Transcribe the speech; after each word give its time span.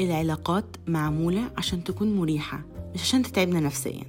العلاقات 0.00 0.64
معمولة 0.86 1.50
عشان 1.56 1.84
تكون 1.84 2.16
مريحة 2.16 2.60
مش 2.94 3.00
عشان 3.00 3.22
تتعبنا 3.22 3.60
نفسيا. 3.60 4.02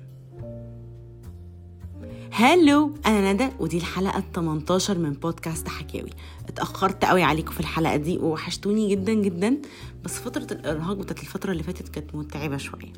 هلو 2.31 2.92
أنا 3.05 3.34
ندى 3.34 3.50
ودي 3.60 3.78
الحلقة 3.78 4.17
ال 4.20 4.31
18 4.31 4.97
من 4.97 5.13
بودكاست 5.13 5.67
حكاوي. 5.67 6.10
اتأخرت 6.47 7.05
قوي 7.05 7.23
عليكم 7.23 7.52
في 7.52 7.60
الحلقة 7.60 7.96
دي 7.96 8.17
ووحشتوني 8.17 8.89
جدا 8.89 9.14
جدا 9.14 9.57
بس 10.04 10.20
فترة 10.20 10.48
الإرهاق 10.52 10.98
بتاعت 10.98 11.20
الفترة 11.20 11.52
اللي 11.52 11.64
فاتت 11.64 11.90
كانت 11.90 12.16
متعبة 12.16 12.58
شوية. 12.58 12.94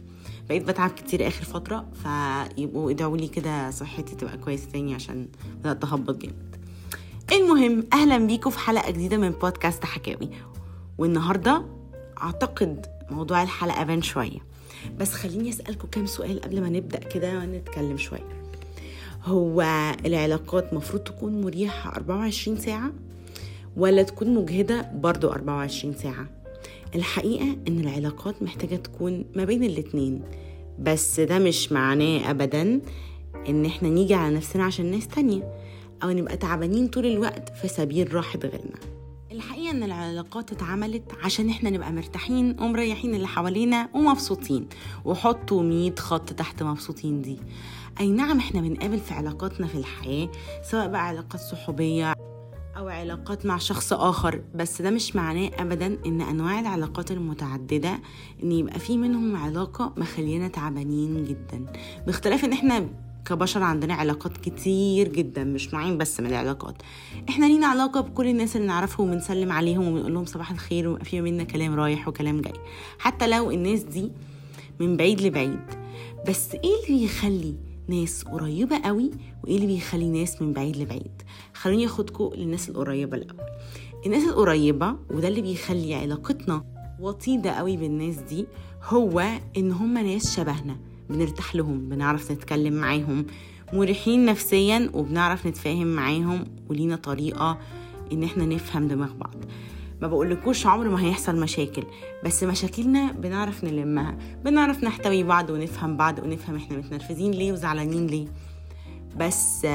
بقيت 0.49 0.67
بتعب 0.67 0.89
كتير 0.89 1.27
آخر 1.27 1.43
فترة 1.45 1.85
فيبقوا 1.93 2.91
ادعوا 2.91 3.17
لي 3.17 3.27
كده 3.27 3.71
صحتي 3.71 4.15
تبقى 4.15 4.37
كويسة 4.37 4.69
تاني 4.71 4.93
عشان 4.95 5.27
بدأت 5.59 5.83
اهبط 5.83 6.17
جامد. 6.17 6.55
المهم 7.31 7.83
أهلا 7.93 8.17
بيكم 8.17 8.49
في 8.49 8.59
حلقة 8.59 8.91
جديدة 8.91 9.17
من 9.17 9.29
بودكاست 9.29 9.85
حكاوي. 9.85 10.29
والنهاردة 10.97 11.65
أعتقد 12.21 12.85
موضوع 13.11 13.43
الحلقة 13.43 13.83
بان 13.83 14.01
شوية. 14.01 14.39
بس 14.99 15.13
خليني 15.13 15.49
أسألكم 15.49 15.87
كام 15.87 16.05
سؤال 16.05 16.41
قبل 16.41 16.61
ما 16.61 16.69
نبدأ 16.69 16.99
كده 16.99 17.45
نتكلم 17.45 17.97
شوية. 17.97 18.41
هو 19.25 19.61
العلاقات 20.05 20.73
مفروض 20.73 21.03
تكون 21.03 21.41
مريحة 21.41 21.95
24 21.95 22.57
ساعة 22.57 22.91
ولا 23.77 24.03
تكون 24.03 24.35
مجهدة 24.35 24.91
برضو 24.93 25.29
24 25.29 25.93
ساعة؟ 25.93 26.29
الحقيقة 26.95 27.57
إن 27.67 27.79
العلاقات 27.79 28.43
محتاجة 28.43 28.75
تكون 28.75 29.25
ما 29.35 29.43
بين 29.45 29.63
الاتنين. 29.63 30.21
بس 30.79 31.19
ده 31.19 31.39
مش 31.39 31.71
معناه 31.71 32.29
ابدا 32.31 32.81
إن 33.49 33.65
إحنا 33.65 33.89
نيجي 33.89 34.13
على 34.13 34.35
نفسنا 34.35 34.63
عشان 34.63 34.91
ناس 34.91 35.07
تانية 35.07 35.53
أو 36.03 36.09
نبقى 36.09 36.37
تعبانين 36.37 36.87
طول 36.87 37.05
الوقت 37.05 37.49
في 37.61 37.67
سبيل 37.67 38.13
راحة 38.15 38.39
غيرنا. 38.39 38.79
إن 39.71 39.83
العلاقات 39.83 40.51
اتعملت 40.51 41.03
عشان 41.23 41.49
إحنا 41.49 41.69
نبقى 41.69 41.91
مرتاحين 41.91 42.59
ومريحين 42.59 43.15
اللي 43.15 43.27
حوالينا 43.27 43.89
ومبسوطين. 43.93 44.67
وحطوا 45.05 45.63
100 45.63 45.95
خط 45.95 46.33
تحت 46.33 46.63
مبسوطين 46.63 47.21
دي. 47.21 47.39
أي 47.99 48.09
نعم 48.11 48.37
إحنا 48.37 48.61
بنقابل 48.61 48.99
في 48.99 49.13
علاقاتنا 49.13 49.67
في 49.67 49.75
الحياة 49.75 50.29
سواء 50.71 50.87
بقى 50.87 51.07
علاقات 51.07 51.41
صحوبية 51.41 52.13
أو 52.77 52.87
علاقات 52.89 53.45
مع 53.45 53.57
شخص 53.57 53.93
آخر 53.93 54.41
بس 54.55 54.81
ده 54.81 54.89
مش 54.89 55.15
معناه 55.15 55.51
أبدا 55.59 55.97
إن 56.05 56.21
أنواع 56.21 56.59
العلاقات 56.59 57.11
المتعددة 57.11 57.99
إن 58.43 58.51
يبقى 58.51 58.79
في 58.79 58.97
منهم 58.97 59.35
علاقة 59.35 59.93
مخلينا 59.97 60.47
تعبانين 60.47 61.23
جدا. 61.25 61.65
باختلاف 62.05 62.45
إن 62.45 62.53
إحنا 62.53 62.89
كبشر 63.25 63.63
عندنا 63.63 63.93
علاقات 63.93 64.37
كتير 64.37 65.07
جدا 65.07 65.43
مش 65.43 65.73
نوعين 65.73 65.97
بس 65.97 66.19
من 66.19 66.25
العلاقات. 66.25 66.75
إحنا 67.29 67.45
لينا 67.45 67.67
علاقة 67.67 68.01
بكل 68.01 68.27
الناس 68.27 68.55
اللي 68.55 68.67
نعرفهم 68.67 69.09
وبنسلم 69.09 69.51
عليهم 69.51 69.87
وبنقول 69.87 70.13
لهم 70.13 70.25
صباح 70.25 70.51
الخير 70.51 70.87
ويبقى 70.87 71.05
في 71.05 71.21
منا 71.21 71.43
كلام 71.43 71.75
رايح 71.75 72.07
وكلام 72.07 72.41
جاي. 72.41 72.53
حتى 72.99 73.27
لو 73.27 73.51
الناس 73.51 73.83
دي 73.83 74.11
من 74.79 74.97
بعيد 74.97 75.21
لبعيد. 75.21 75.59
بس 76.27 76.53
إيه 76.53 76.85
اللي 76.89 77.03
يخلي 77.03 77.55
ناس 77.87 78.23
قريبة 78.23 78.77
قوي 78.77 79.11
وإيه 79.43 79.55
اللي 79.55 79.67
بيخلي 79.67 80.09
ناس 80.09 80.41
من 80.41 80.53
بعيد 80.53 80.77
لبعيد؟ 80.77 81.21
خلوني 81.53 81.85
اخدكم 81.85 82.29
للناس 82.35 82.69
القريبة 82.69 83.17
الأول. 83.17 83.49
الناس 84.05 84.23
القريبة 84.23 84.95
وده 85.09 85.27
اللي 85.27 85.41
بيخلي 85.41 85.95
علاقتنا 85.95 86.63
وطيدة 86.99 87.51
قوي 87.51 87.77
بالناس 87.77 88.15
دي 88.15 88.45
هو 88.83 89.23
إن 89.57 89.71
هم 89.71 89.97
ناس 89.97 90.35
شبهنا. 90.35 90.77
بنرتاح 91.11 91.55
لهم 91.55 91.89
بنعرف 91.89 92.31
نتكلم 92.31 92.73
معاهم 92.73 93.25
مريحين 93.73 94.25
نفسيا 94.25 94.89
وبنعرف 94.93 95.47
نتفاهم 95.47 95.87
معاهم 95.87 96.43
ولينا 96.69 96.95
طريقة 96.95 97.57
إن 98.11 98.23
إحنا 98.23 98.45
نفهم 98.45 98.87
دماغ 98.87 99.13
بعض. 99.13 99.35
ما 100.01 100.07
بقولكوش 100.07 100.65
عمر 100.65 100.89
ما 100.89 101.05
هيحصل 101.05 101.35
مشاكل 101.39 101.83
بس 102.25 102.43
مشاكلنا 102.43 103.11
بنعرف 103.11 103.63
نلمها 103.63 104.17
بنعرف 104.45 104.83
نحتوي 104.83 105.23
بعض 105.23 105.49
ونفهم 105.49 105.97
بعض 105.97 106.19
ونفهم 106.19 106.55
إحنا 106.55 106.77
متنرفزين 106.77 107.31
ليه 107.31 107.51
وزعلانين 107.51 108.07
ليه. 108.07 108.25
بس 109.17 109.67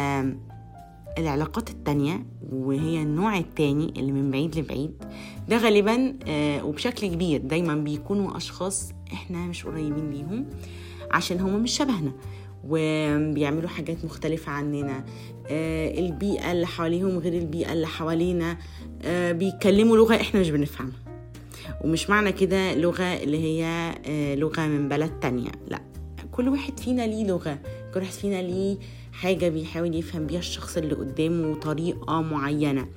العلاقات 1.18 1.70
التانية 1.70 2.26
وهي 2.52 3.02
النوع 3.02 3.38
التاني 3.38 3.92
اللي 3.96 4.12
من 4.12 4.30
بعيد 4.30 4.58
لبعيد 4.58 5.04
ده 5.48 5.58
غالبا 5.58 6.14
وبشكل 6.64 7.06
كبير 7.06 7.40
دايما 7.40 7.74
بيكونوا 7.74 8.36
أشخاص 8.36 8.92
إحنا 9.12 9.46
مش 9.46 9.66
قريبين 9.66 10.10
ليهم. 10.10 10.46
عشان 11.10 11.40
هما 11.40 11.58
مش 11.58 11.76
شبهنا. 11.76 12.12
وبيعملوا 12.68 13.68
حاجات 13.68 14.04
مختلفة 14.04 14.52
عننا. 14.52 15.04
البيئة 15.50 16.52
اللي 16.52 16.66
حواليهم 16.66 17.18
غير 17.18 17.32
البيئة 17.32 17.72
اللي 17.72 17.86
حوالينا. 17.86 18.58
بيتكلموا 19.32 19.96
لغة 19.96 20.14
إحنا 20.14 20.40
مش 20.40 20.50
بنفهمها. 20.50 20.98
ومش 21.84 22.10
معنى 22.10 22.32
كده 22.32 22.74
لغة 22.74 23.02
اللي 23.02 23.38
هي 23.38 23.94
لغة 24.36 24.66
من 24.66 24.88
بلد 24.88 25.20
تانية. 25.20 25.50
لا 25.68 25.80
كل 26.32 26.48
واحد 26.48 26.80
فينا 26.80 27.06
ليه 27.06 27.24
لغة. 27.24 27.58
كل 27.94 28.00
واحد 28.00 28.12
فينا 28.12 28.42
ليه 28.42 28.78
حاجة 29.12 29.48
بيحاول 29.48 29.94
يفهم 29.94 30.26
بيها 30.26 30.38
الشخص 30.38 30.76
اللي 30.76 30.94
قدامه 30.94 31.54
طريقة 31.54 32.22
معينة. 32.22 32.88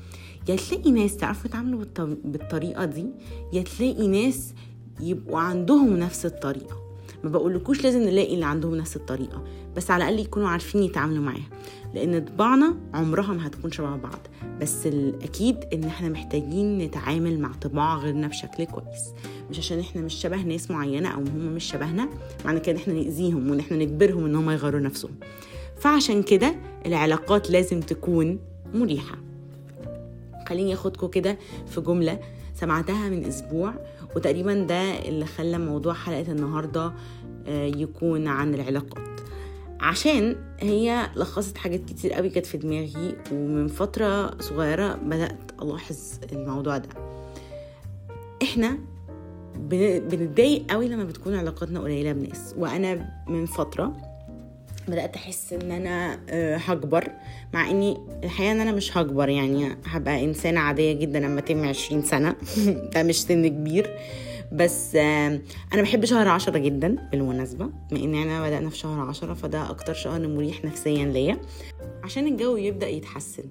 يا 0.49 0.55
تلاقي 0.55 0.91
ناس 0.91 1.17
تعرفوا 1.17 1.49
يتعاملوا 1.49 1.85
بالطريقة 2.23 2.85
دي 2.85 3.05
يا 3.53 3.61
تلاقي 3.61 4.07
ناس 4.07 4.53
يبقوا 4.99 5.39
عندهم 5.39 5.97
نفس 5.97 6.25
الطريقة. 6.25 6.88
ما 7.23 7.29
بقولكوش 7.29 7.83
لازم 7.83 8.01
نلاقي 8.01 8.33
اللي 8.33 8.45
عندهم 8.45 8.75
نفس 8.75 8.95
الطريقة 8.95 9.43
بس 9.75 9.91
على 9.91 10.03
الأقل 10.03 10.19
يكونوا 10.25 10.47
عارفين 10.49 10.83
يتعاملوا 10.83 11.23
معاها 11.23 11.49
لأن 11.93 12.25
طباعنا 12.25 12.75
عمرها 12.93 13.33
ما 13.33 13.47
هتكون 13.47 13.71
شبه 13.71 13.95
بعض 13.95 14.19
بس 14.61 14.87
الأكيد 14.87 15.57
إن 15.73 15.83
إحنا 15.83 16.09
محتاجين 16.09 16.77
نتعامل 16.77 17.39
مع 17.39 17.51
طباع 17.61 17.97
غيرنا 17.97 18.27
بشكل 18.27 18.63
كويس 18.63 19.13
مش 19.49 19.59
عشان 19.59 19.79
إحنا 19.79 20.01
مش 20.01 20.13
شبه 20.13 20.41
ناس 20.41 20.71
معينة 20.71 21.09
أو 21.09 21.19
هم 21.19 21.53
مش 21.53 21.63
شبهنا 21.63 22.09
معنى 22.45 22.59
كده 22.59 22.77
إحنا 22.77 22.93
نأذيهم 22.93 23.49
وإن 23.49 23.59
إحنا 23.59 23.77
نجبرهم 23.77 24.25
إن 24.25 24.35
هم 24.35 24.49
يغيروا 24.49 24.79
نفسهم. 24.79 25.11
فعشان 25.77 26.23
كده 26.23 26.55
العلاقات 26.85 27.51
لازم 27.51 27.79
تكون 27.79 28.39
مريحة. 28.73 29.17
خليني 30.49 30.73
أخدكم 30.73 31.07
كده 31.07 31.37
في 31.67 31.81
جملة 31.81 32.19
سمعتها 32.55 33.09
من 33.09 33.25
أسبوع 33.25 33.73
وتقريبا 34.15 34.53
ده 34.53 34.99
اللي 34.99 35.25
خلى 35.25 35.57
موضوع 35.57 35.93
حلقة 35.93 36.31
النهاردة 36.31 36.93
يكون 37.47 38.27
عن 38.27 38.53
العلاقات. 38.53 39.09
عشان 39.79 40.35
هي 40.59 41.09
لخصت 41.15 41.57
حاجات 41.57 41.85
كتير 41.85 42.13
قوي 42.13 42.29
كانت 42.29 42.45
في 42.45 42.57
دماغي 42.57 43.15
ومن 43.31 43.67
فترة 43.67 44.41
صغيرة 44.41 44.95
بدأت 44.95 45.51
ألاحظ 45.61 45.97
الموضوع 46.31 46.77
ده. 46.77 46.89
إحنا 48.43 48.77
بنتضايق 49.59 50.71
قوي 50.71 50.87
لما 50.87 51.03
بتكون 51.03 51.35
علاقاتنا 51.35 51.79
قليلة 51.79 52.11
بناس. 52.11 52.55
وأنا 52.57 53.09
من 53.27 53.45
فترة 53.45 54.08
بدأت 54.89 55.15
أحس 55.15 55.53
إن 55.53 55.71
أنا 55.71 56.19
هكبر 56.65 57.11
مع 57.53 57.69
إني 57.69 57.97
الحقيقة 58.23 58.51
إن 58.51 58.61
أنا 58.61 58.71
مش 58.71 58.97
هكبر 58.97 59.29
يعني 59.29 59.77
هبقى 59.85 60.23
إنسانة 60.23 60.59
عادية 60.59 60.93
جدا 60.93 61.19
لما 61.19 61.39
أتم 61.39 61.67
عشرين 61.67 62.01
سنة. 62.01 62.35
ده 62.93 63.03
مش 63.03 63.21
سن 63.21 63.47
كبير. 63.47 63.89
بس 64.51 64.95
أنا 64.95 65.81
بحب 65.81 66.05
شهر 66.05 66.27
عشرة 66.27 66.57
جدا 66.57 67.09
بالمناسبة 67.11 67.69
بما 67.91 68.03
إن 68.03 68.15
أنا 68.15 68.47
بدأنا 68.47 68.69
في 68.69 68.77
شهر 68.77 68.99
عشرة 68.99 69.33
فده 69.33 69.69
أكتر 69.69 69.93
شهر 69.93 70.27
مريح 70.27 70.65
نفسيا 70.65 71.05
ليا. 71.05 71.37
عشان 72.03 72.27
الجو 72.27 72.57
يبدأ 72.57 72.87
يتحسن. 72.87 73.43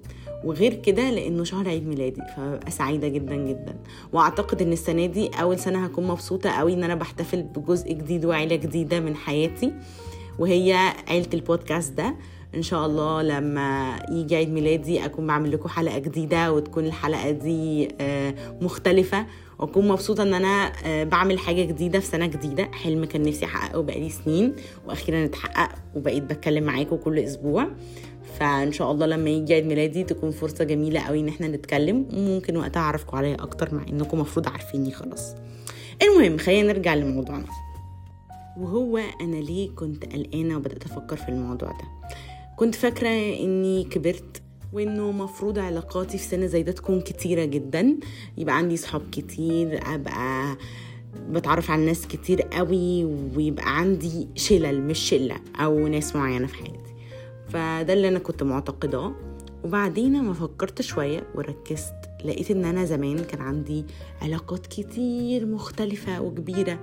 وغير 0.43 0.73
كده 0.73 1.09
لأنه 1.09 1.43
شهر 1.43 1.69
عيد 1.69 1.87
ميلادي 1.87 2.21
فببقى 2.37 2.71
سعيدة 2.71 3.07
جدا 3.07 3.35
جدا. 3.35 3.75
وأعتقد 4.13 4.61
إن 4.61 4.71
السنة 4.71 5.05
دي 5.05 5.27
أول 5.27 5.59
سنة 5.59 5.85
هكون 5.85 6.07
مبسوطة 6.07 6.49
قوي 6.49 6.73
إن 6.73 6.83
أنا 6.83 6.95
بحتفل 6.95 7.43
بجزء 7.43 7.93
جديد 7.93 8.25
وعيلة 8.25 8.55
جديدة 8.55 8.99
من 8.99 9.15
حياتي. 9.15 9.73
وهي 10.39 10.73
عيلة 11.07 11.27
البودكاست 11.33 11.93
ده. 11.93 12.15
إن 12.55 12.61
شاء 12.61 12.85
الله 12.85 13.21
لما 13.21 13.99
يجي 14.11 14.35
عيد 14.35 14.49
ميلادي 14.49 15.05
أكون 15.05 15.27
بعمل 15.27 15.51
لكم 15.51 15.69
حلقة 15.69 15.99
جديدة 15.99 16.53
وتكون 16.53 16.85
الحلقة 16.85 17.31
دي 17.31 17.87
مختلفة. 18.61 19.25
وأكون 19.59 19.87
مبسوطة 19.87 20.23
إن 20.23 20.33
أنا 20.33 20.71
بعمل 21.03 21.39
حاجة 21.39 21.63
جديدة 21.63 21.99
في 21.99 22.05
سنة 22.05 22.25
جديدة. 22.25 22.69
حلم 22.71 23.05
كان 23.05 23.21
نفسي 23.21 23.45
أحققه 23.45 23.81
بقالي 23.81 24.09
سنين 24.09 24.55
وأخيرا 24.87 25.25
اتحقق 25.25 25.75
وبقيت 25.95 26.23
بتكلم 26.23 26.63
معاكم 26.63 26.95
كل 26.95 27.19
أسبوع. 27.19 27.67
فإن 28.39 28.71
شاء 28.71 28.91
الله 28.91 29.05
لما 29.05 29.29
يجي 29.29 29.53
عيد 29.53 29.65
ميلادي 29.65 30.03
تكون 30.03 30.31
فرصة 30.31 30.63
جميلة 30.63 30.99
قوي 30.99 31.19
إن 31.19 31.27
إحنا 31.27 31.47
نتكلم. 31.47 32.05
وممكن 32.13 32.57
وقتها 32.57 32.79
أعرفكم 32.79 33.17
عليا 33.17 33.35
أكتر 33.35 33.75
مع 33.75 33.83
إنكم 33.89 34.19
مفروض 34.19 34.47
عارفيني 34.47 34.91
خلاص. 34.91 35.35
المهم 36.01 36.37
خلينا 36.37 36.73
نرجع 36.73 36.93
لموضوعنا. 36.93 37.45
وهو 38.57 38.97
أنا 38.97 39.35
ليه 39.35 39.69
كنت 39.75 40.05
قلقانة 40.13 40.57
وبدأت 40.57 40.85
أفكر 40.85 41.15
في 41.15 41.29
الموضوع 41.29 41.69
ده. 41.69 42.09
كنت 42.55 42.75
فاكرة 42.75 43.09
إني 43.43 43.83
كبرت 43.83 44.41
وإنه 44.73 45.11
مفروض 45.11 45.59
علاقاتي 45.59 46.17
في 46.17 46.23
سن 46.23 46.47
زي 46.47 46.63
ده 46.63 46.71
تكون 46.71 47.01
كتيرة 47.01 47.45
جدا. 47.45 47.97
يبقى 48.37 48.57
عندي 48.57 48.77
صحاب 48.77 49.01
كتير 49.11 49.79
أبقى 49.95 50.57
بتعرف 51.29 51.71
على 51.71 51.85
ناس 51.85 52.07
كتير 52.07 52.41
قوي 52.41 53.05
ويبقى 53.05 53.77
عندي 53.77 54.27
شلل 54.35 54.81
مش 54.81 54.99
شلة 54.99 55.35
أو 55.55 55.87
ناس 55.87 56.15
معينة 56.15 56.47
في 56.47 56.55
حياتي. 56.55 56.93
فده 57.49 57.93
اللي 57.93 58.07
أنا 58.07 58.19
كنت 58.19 58.43
معتقداه. 58.43 59.15
وبعدين 59.63 60.23
ما 60.23 60.33
فكرت 60.33 60.81
شوية 60.81 61.23
وركزت 61.35 61.93
لقيت 62.25 62.51
إن 62.51 62.65
أنا 62.65 62.85
زمان 62.85 63.17
كان 63.23 63.41
عندي 63.41 63.85
علاقات 64.21 64.67
كتير 64.67 65.45
مختلفة 65.45 66.21
وكبيرة. 66.21 66.79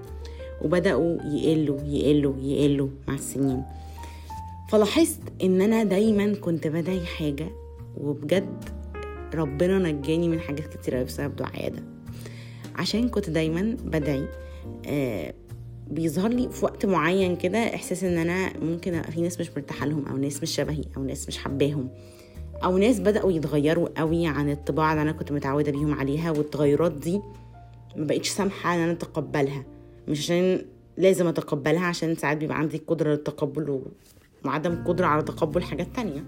وبدأوا 0.62 1.19
يقلوا 1.23 1.81
يقلوا 1.81 2.35
يقلوا 2.43 2.88
مع 3.08 3.14
السنين. 3.14 3.62
فلاحظت 4.70 5.20
إن 5.43 5.62
أنا 5.62 5.85
دايما 5.85 6.35
كنت 6.35 6.67
بدعي 6.67 7.06
حاجة 7.06 7.49
وبجد 7.97 8.64
ربنا 9.35 9.79
نجاني 9.79 10.29
من 10.29 10.41
حاجات 10.41 10.76
كتير 10.76 11.03
بسبب 11.03 11.37
دعايا 11.37 11.69
ده. 11.69 11.82
عشان 12.75 13.08
كنت 13.08 13.31
دايما 13.31 13.76
بدعي 13.85 14.29
آه 14.87 15.35
بيظهر 15.91 16.29
لي 16.29 16.49
في 16.49 16.64
وقت 16.64 16.87
معين 16.87 17.37
كده 17.37 17.59
إحساس 17.59 18.05
إن 18.05 18.19
أنا 18.19 18.52
ممكن 18.62 19.02
في 19.02 19.20
ناس 19.20 19.41
مش 19.41 19.50
مرتاحة 19.50 19.87
لهم 19.87 20.06
أو 20.06 20.17
ناس 20.17 20.43
مش 20.43 20.50
شبهي 20.50 20.85
أو 20.97 21.05
ناس 21.05 21.29
مش 21.29 21.38
حباهم 21.38 21.88
أو 22.64 22.79
ناس 22.79 23.00
بدأوا 23.00 23.32
يتغيروا 23.32 23.88
قوي 23.97 24.26
عن 24.26 24.50
الطباع 24.50 24.93
اللي 24.93 25.02
أنا 25.02 25.12
كنت 25.12 25.32
متعودة 25.32 25.73
بيهم 25.73 25.94
عليها 25.94 26.31
والتغيرات 26.31 26.93
دي 26.93 27.20
ما 27.97 28.05
بقتش 28.06 28.29
سامحة 28.29 28.75
إن 28.75 28.81
أنا 28.81 28.93
أتقبلها. 28.93 29.64
مش 30.08 30.19
عشان 30.20 30.62
لازم 30.97 31.26
أتقبلها 31.26 31.87
عشان 31.87 32.14
ساعات 32.14 32.37
بيبقى 32.37 32.58
عندي 32.58 32.82
قدرة 32.87 33.11
للتقبل 33.11 33.82
وعدم 34.44 34.85
قدرة 34.85 35.06
على 35.06 35.23
تقبل 35.23 35.62
حاجات 35.62 35.88
تانية. 35.97 36.25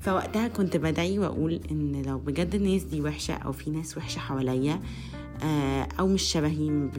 فوقتها 0.00 0.48
كنت 0.48 0.76
بدعي 0.76 1.18
وأقول 1.18 1.60
إن 1.70 2.02
لو 2.06 2.18
بجد 2.18 2.54
الناس 2.54 2.82
دي 2.82 3.00
وحشة 3.00 3.34
أو 3.34 3.52
في 3.52 3.70
ناس 3.70 3.96
وحشة 3.98 4.18
حواليا 4.18 4.80
آه، 5.44 5.88
أو 6.00 6.06
مش 6.08 6.22
شبهي 6.22 6.70
ما 6.70 6.90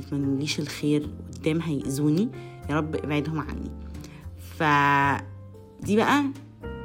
الخير 0.59 1.09
قدام 1.33 1.61
هيأذوني 1.61 2.29
يا 2.69 2.75
رب 2.75 2.95
ابعدهم 2.95 3.39
عني. 3.39 3.71
ف 4.57 4.63
دي 5.85 5.95
بقى 5.95 6.23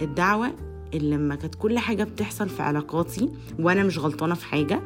الدعوة 0.02 0.52
اللي 0.94 1.16
لما 1.16 1.34
كانت 1.34 1.54
كل 1.54 1.78
حاجة 1.78 2.04
بتحصل 2.04 2.48
في 2.48 2.62
علاقاتي 2.62 3.28
وأنا 3.58 3.82
مش 3.82 3.98
غلطانة 3.98 4.34
في 4.34 4.44
حاجة 4.46 4.80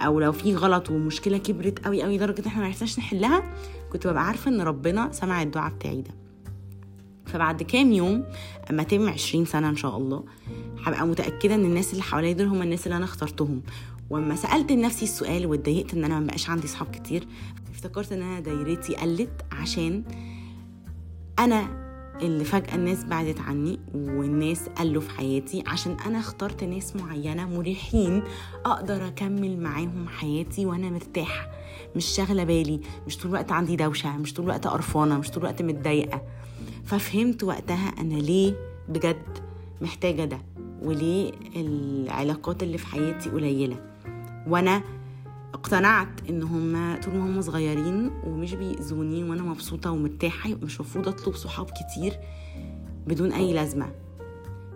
أو 0.00 0.20
لو 0.20 0.32
في 0.32 0.54
غلط 0.54 0.90
ومشكلة 0.90 1.38
كبرت 1.38 1.84
قوي 1.84 2.02
قوي 2.02 2.16
لدرجة 2.16 2.46
إحنا 2.46 2.60
ما 2.60 2.66
عرفناش 2.66 2.98
نحلها 2.98 3.42
كنت 3.92 4.06
ببقى 4.06 4.26
عارفة 4.26 4.50
إن 4.50 4.60
ربنا 4.60 5.12
سمع 5.12 5.42
الدعاء 5.42 5.72
بتاعي 5.74 6.02
ده. 6.02 6.10
فبعد 7.26 7.62
كام 7.62 7.92
يوم 7.92 8.24
أما 8.70 8.82
تم 8.82 9.08
عشرين 9.08 9.44
سنة 9.44 9.68
إن 9.68 9.76
شاء 9.76 9.96
الله 9.96 10.24
هبقى 10.84 11.06
متأكدة 11.06 11.54
إن 11.54 11.64
الناس 11.64 11.92
اللي 11.92 12.02
حواليا 12.02 12.32
دول 12.32 12.46
هم 12.46 12.62
الناس 12.62 12.86
اللي 12.86 12.96
أنا 12.96 13.04
اخترتهم. 13.04 13.62
وأما 14.10 14.34
سألت 14.36 14.72
لنفسي 14.72 15.04
السؤال 15.04 15.46
واتضايقت 15.46 15.94
إن 15.94 16.04
أنا 16.04 16.20
ما 16.20 16.26
بقاش 16.26 16.50
عندي 16.50 16.66
صحاب 16.66 16.90
كتير 16.90 17.26
افتكرت 17.70 18.12
إن 18.12 18.22
أنا 18.22 18.40
دايرتي 18.40 18.94
قلت 18.94 19.30
عشان 19.52 20.02
أنا 21.38 21.89
اللي 22.22 22.44
فجأة 22.44 22.74
الناس 22.74 23.04
بعدت 23.04 23.40
عني 23.40 23.80
والناس 23.94 24.68
قلوا 24.68 25.02
في 25.02 25.10
حياتي 25.10 25.62
عشان 25.66 25.96
أنا 26.06 26.18
اخترت 26.18 26.64
ناس 26.64 26.96
معينة 26.96 27.46
مريحين 27.48 28.22
أقدر 28.64 29.06
أكمل 29.06 29.60
معاهم 29.60 30.08
حياتي 30.08 30.66
وأنا 30.66 30.90
مرتاحة. 30.90 31.50
مش 31.96 32.04
شاغلة 32.04 32.44
بالي 32.44 32.80
مش 33.06 33.16
طول 33.16 33.26
الوقت 33.30 33.52
عندي 33.52 33.76
دوشة 33.76 34.16
مش 34.16 34.34
طول 34.34 34.44
الوقت 34.44 34.66
قرفانة 34.66 35.18
مش 35.18 35.30
طول 35.30 35.42
الوقت 35.42 35.62
متضايقة. 35.62 36.22
ففهمت 36.84 37.44
وقتها 37.44 37.88
أنا 38.00 38.14
ليه 38.14 38.54
بجد 38.88 39.38
محتاجة 39.80 40.24
ده 40.24 40.38
وليه 40.82 41.32
العلاقات 41.56 42.62
اللي 42.62 42.78
في 42.78 42.86
حياتي 42.86 43.30
قليلة. 43.30 43.76
وأنا 44.48 44.82
اقتنعت 45.54 46.08
إن 46.30 46.42
هم 46.42 46.96
طول 47.04 47.14
ما 47.14 47.24
هم 47.26 47.40
صغيرين 47.40 48.10
ومش 48.26 48.54
بيأذوني 48.54 49.24
وأنا 49.24 49.42
مبسوطة 49.42 49.90
ومرتاحة 49.90 50.50
مش 50.62 50.80
مفروض 50.80 51.08
أطلب 51.08 51.34
صحاب 51.34 51.66
كتير 51.70 52.18
بدون 53.06 53.32
أي 53.32 53.52
لازمة. 53.52 53.92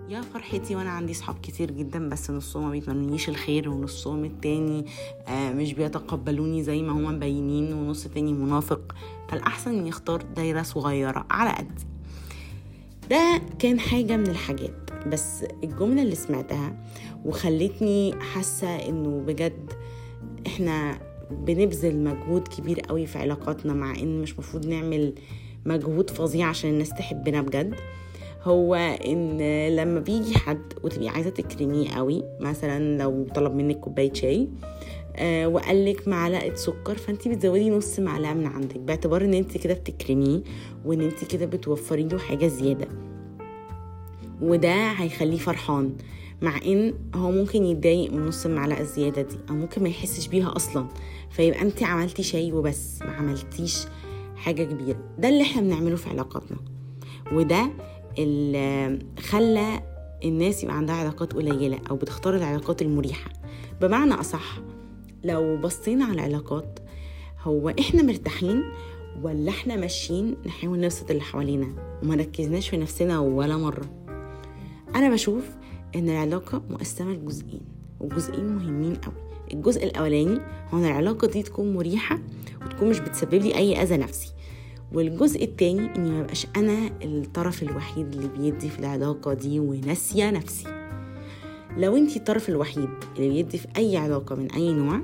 يا 0.08 0.20
فرحتي 0.20 0.76
وأنا 0.76 0.90
عندي 0.90 1.14
صحاب 1.14 1.36
كتير 1.42 1.70
جدا 1.70 2.08
بس 2.08 2.30
نصهم 2.30 2.64
ما 2.64 2.70
بيتمنونيش 2.70 3.28
الخير 3.28 3.68
ونصهم 3.68 4.24
التاني 4.24 4.84
آه، 5.28 5.52
مش 5.52 5.72
بيتقبلوني 5.72 6.62
زي 6.62 6.82
ما 6.82 6.92
هم 6.92 7.04
مبينين 7.16 7.72
ونص 7.72 8.04
تاني 8.04 8.32
منافق. 8.32 8.94
فالأحسن 9.28 9.78
إني 9.78 9.88
أختار 9.88 10.22
دايرة 10.36 10.62
صغيرة 10.62 11.26
على 11.30 11.50
قدي 11.50 11.84
ده 13.10 13.42
كان 13.58 13.80
حاجة 13.80 14.16
من 14.16 14.26
الحاجات 14.26 14.90
بس 15.06 15.44
الجملة 15.64 16.02
اللي 16.02 16.14
سمعتها 16.14 16.84
وخلتني 17.24 18.14
حاسة 18.20 18.68
إنه 18.88 19.22
بجد 19.26 19.72
إحنا 20.46 20.98
بنبذل 21.30 22.04
مجهود 22.04 22.48
كبير 22.48 22.80
قوي 22.80 23.06
في 23.06 23.18
علاقاتنا 23.18 23.72
مع 23.74 23.94
ان 23.94 24.22
مش 24.22 24.38
مفروض 24.38 24.66
نعمل 24.66 25.14
مجهود 25.66 26.10
فظيع 26.10 26.46
عشان 26.46 26.70
الناس 26.70 26.88
تحبنا 26.90 27.42
بجد. 27.42 27.74
هو 28.42 28.74
ان 29.06 29.38
لما 29.76 30.00
بيجي 30.00 30.34
حد 30.38 30.62
وتبقي 30.82 31.08
عايزة 31.08 31.30
تكرميه 31.30 31.90
قوي 31.90 32.22
مثلا 32.40 32.98
لو 33.02 33.26
طلب 33.34 33.54
منك 33.54 33.80
كوباية 33.80 34.12
شاي 34.12 34.48
آه 35.16 35.48
وقال 35.48 35.84
لك 35.84 36.08
معلقة 36.08 36.54
سكر 36.54 36.96
فانت 36.96 37.28
بتزودي 37.28 37.70
نص 37.70 38.00
معلقة 38.00 38.34
من 38.34 38.46
عندك 38.46 38.78
باعتبار 38.78 39.24
ان 39.24 39.34
انت 39.34 39.56
كده 39.58 39.74
بتكرميه 39.74 40.40
وان 40.84 41.00
انت 41.00 41.24
كده 41.24 41.46
بتوفري 41.46 42.02
له 42.02 42.18
حاجة 42.18 42.46
زيادة. 42.46 42.88
وده 44.42 44.74
هيخليه 44.74 45.38
فرحان. 45.38 45.92
مع 46.42 46.56
إن 46.66 46.94
هو 47.14 47.30
ممكن 47.30 47.64
يتضايق 47.64 48.12
من 48.12 48.26
نص 48.26 48.46
المعلقة 48.46 48.80
الزيادة 48.80 49.22
دي 49.22 49.36
أو 49.50 49.54
ممكن 49.54 49.82
ما 49.82 49.88
يحسش 49.88 50.26
بيها 50.26 50.56
أصلا. 50.56 50.86
فيبقى 51.30 51.62
انت 51.62 51.82
عملتي 51.82 52.22
شاي 52.22 52.52
وبس 52.52 53.02
ما 53.02 53.10
عملتيش 53.10 53.78
حاجة 54.36 54.64
كبيرة. 54.64 54.98
ده 55.18 55.28
اللي 55.28 55.42
إحنا 55.42 55.62
بنعمله 55.62 55.96
في 55.96 56.08
علاقاتنا. 56.10 56.58
وده 57.32 57.70
اللي 58.18 58.98
خلى 59.20 59.82
الناس 60.24 60.62
يبقى 60.64 60.76
عندها 60.76 60.94
علاقات 60.94 61.32
قليلة 61.32 61.78
أو 61.90 61.96
بتختار 61.96 62.36
العلاقات 62.36 62.82
المريحة. 62.82 63.30
بمعنى 63.80 64.14
أصح 64.14 64.60
لو 65.24 65.56
بصينا 65.56 66.04
على 66.04 66.14
العلاقات 66.14 66.78
هو 67.40 67.68
إحنا 67.80 68.02
مرتاحين 68.02 68.64
ولا 69.22 69.50
إحنا 69.50 69.76
ماشيين 69.76 70.36
نحاول 70.46 70.80
نبسط 70.80 71.10
اللي 71.10 71.22
حوالينا؟ 71.22 71.68
وما 72.02 72.14
ركزناش 72.14 72.68
في 72.68 72.76
نفسنا 72.76 73.18
ولا 73.18 73.56
مرة. 73.56 73.84
أنا 74.94 75.10
بشوف 75.10 75.44
إن 75.96 76.08
العلاقة 76.08 76.62
مقسمة 76.70 77.12
لجزئين 77.12 77.60
وجزئين 78.00 78.46
مهمين 78.56 78.94
قوي. 78.94 79.14
الجزء 79.52 79.84
الأولاني 79.84 80.40
هو 80.70 80.78
إن 80.78 80.84
العلاقة 80.84 81.28
دي 81.28 81.42
تكون 81.42 81.74
مريحة 81.74 82.18
وتكون 82.66 82.88
مش 82.88 82.98
بتسبب 82.98 83.34
لي 83.34 83.54
أي 83.54 83.82
أذى 83.82 83.96
نفسي. 83.96 84.32
والجزء 84.92 85.44
التاني 85.44 85.96
إني 85.96 86.10
ما 86.10 86.22
بقاش 86.22 86.46
أنا 86.56 86.90
الطرف 87.02 87.62
الوحيد 87.62 88.14
اللي 88.14 88.28
بيدي 88.28 88.68
في 88.68 88.78
العلاقة 88.78 89.34
دي 89.34 89.60
وناسية 89.60 90.30
نفسي. 90.30 90.64
لو 91.76 91.96
انتي 91.96 92.18
الطرف 92.18 92.48
الوحيد 92.48 92.88
اللي 93.16 93.28
بيدي 93.28 93.58
في 93.58 93.68
أي 93.76 93.96
علاقة 93.96 94.34
من 94.34 94.52
أي 94.52 94.72
نوع 94.72 95.00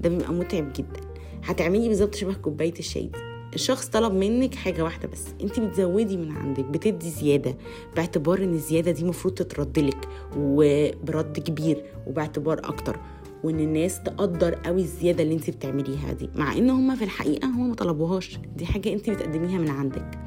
ده 0.00 0.08
بيبقى 0.08 0.32
متعب 0.32 0.72
جدا. 0.72 1.00
هتعملي 1.44 1.88
بالظبط 1.88 2.14
شبه 2.14 2.34
كوباية 2.34 2.74
الشاي 2.78 3.02
دي. 3.02 3.27
الشخص 3.54 3.86
طلب 3.88 4.12
منك 4.12 4.54
حاجة 4.54 4.84
واحدة 4.84 5.08
بس. 5.08 5.24
انت 5.42 5.60
بتزودي 5.60 6.16
من 6.16 6.30
عندك 6.30 6.64
بتدي 6.64 7.10
زيادة. 7.10 7.56
باعتبار 7.96 8.44
ان 8.44 8.54
الزيادة 8.54 8.90
دي 8.90 9.02
المفروض 9.02 9.34
تتردلك 9.34 10.08
وبرد 10.36 11.38
كبير 11.38 11.84
وباعتبار 12.06 12.58
أكتر. 12.58 12.96
وان 13.44 13.60
الناس 13.60 14.02
تقدر 14.02 14.54
قوي 14.54 14.80
الزيادة 14.80 15.22
اللي 15.22 15.34
انت 15.34 15.50
بتعمليها 15.50 16.12
دي. 16.12 16.30
مع 16.34 16.52
ان 16.52 16.70
هما 16.70 16.94
في 16.94 17.04
الحقيقة 17.04 17.48
هما 17.48 17.66
ما 17.68 17.74
طلبوهاش. 17.74 18.38
دي 18.56 18.66
حاجة 18.66 18.92
انت 18.92 19.10
بتقدميها 19.10 19.58
من 19.58 19.70
عندك. 19.70 20.18